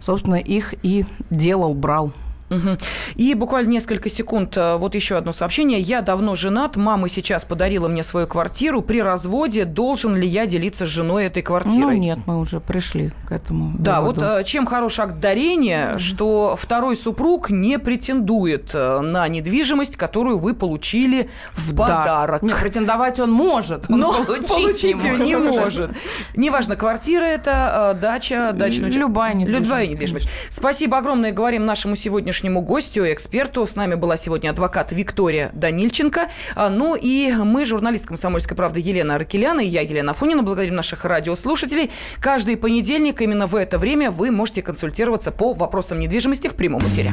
собственно, 0.00 0.36
их 0.36 0.74
и 0.82 1.06
делал, 1.30 1.74
брал. 1.74 2.12
Угу. 2.50 2.76
И 3.16 3.34
буквально 3.34 3.70
несколько 3.70 4.10
секунд, 4.10 4.56
э, 4.56 4.76
вот 4.76 4.94
еще 4.94 5.16
одно 5.16 5.32
сообщение. 5.32 5.80
Я 5.80 6.02
давно 6.02 6.36
женат, 6.36 6.76
мама 6.76 7.08
сейчас 7.08 7.44
подарила 7.44 7.88
мне 7.88 8.02
свою 8.02 8.26
квартиру. 8.26 8.82
При 8.82 9.00
разводе 9.00 9.64
должен 9.64 10.14
ли 10.14 10.26
я 10.26 10.46
делиться 10.46 10.86
с 10.86 10.88
женой 10.88 11.26
этой 11.26 11.42
квартирой? 11.42 11.96
Ну 11.96 12.02
нет, 12.02 12.18
мы 12.26 12.38
уже 12.38 12.60
пришли 12.60 13.12
к 13.26 13.32
этому. 13.32 13.72
Да, 13.78 14.00
выводу. 14.00 14.20
вот 14.20 14.40
э, 14.40 14.44
чем 14.44 14.66
хорош 14.66 14.98
акт 14.98 15.20
дарения, 15.20 15.92
угу. 15.92 15.98
что 15.98 16.56
второй 16.58 16.96
супруг 16.96 17.50
не 17.50 17.78
претендует 17.78 18.72
э, 18.74 19.00
на 19.00 19.26
недвижимость, 19.28 19.96
которую 19.96 20.38
вы 20.38 20.54
получили 20.54 21.30
в 21.52 21.74
подарок. 21.74 22.42
Да. 22.42 22.46
Не, 22.46 22.54
претендовать 22.54 23.18
он 23.20 23.32
может, 23.32 23.88
но 23.88 24.12
получить, 24.12 24.48
получить 24.48 25.04
не 25.04 25.24
не 25.24 25.36
может. 25.36 25.92
Неважно, 26.36 26.76
квартира 26.76 27.24
это, 27.24 27.96
дача, 28.00 28.52
дачная... 28.52 28.90
Любая 28.90 29.34
недвижимость. 29.34 29.64
Любая 29.64 29.86
недвижимость. 29.86 30.28
Спасибо 30.50 30.98
огромное, 30.98 31.32
говорим 31.32 31.64
нашему 31.64 31.96
сегодняшнему 31.96 32.33
сегодняшнему 32.34 32.62
гостю, 32.62 33.12
эксперту. 33.12 33.64
С 33.64 33.76
нами 33.76 33.94
была 33.94 34.16
сегодня 34.16 34.50
адвокат 34.50 34.90
Виктория 34.90 35.50
Данильченко. 35.52 36.28
А, 36.56 36.68
ну 36.68 36.96
и 36.96 37.32
мы, 37.32 37.64
журналист 37.64 38.06
«Комсомольской 38.06 38.56
правды» 38.56 38.80
Елена 38.80 39.14
Аркеляна 39.14 39.60
и 39.60 39.66
я, 39.66 39.82
Елена 39.82 40.14
Фонина, 40.14 40.42
благодарим 40.42 40.74
наших 40.74 41.04
радиослушателей. 41.04 41.92
Каждый 42.18 42.56
понедельник 42.56 43.20
именно 43.20 43.46
в 43.46 43.54
это 43.54 43.78
время 43.78 44.10
вы 44.10 44.32
можете 44.32 44.62
консультироваться 44.62 45.30
по 45.30 45.52
вопросам 45.52 46.00
недвижимости 46.00 46.48
в 46.48 46.56
прямом 46.56 46.82
эфире. 46.82 47.12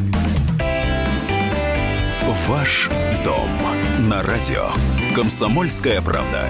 Ваш 2.47 2.89
дом 3.23 3.49
на 4.09 4.23
радио. 4.23 4.69
Комсомольская 5.13 6.01
правда. 6.01 6.49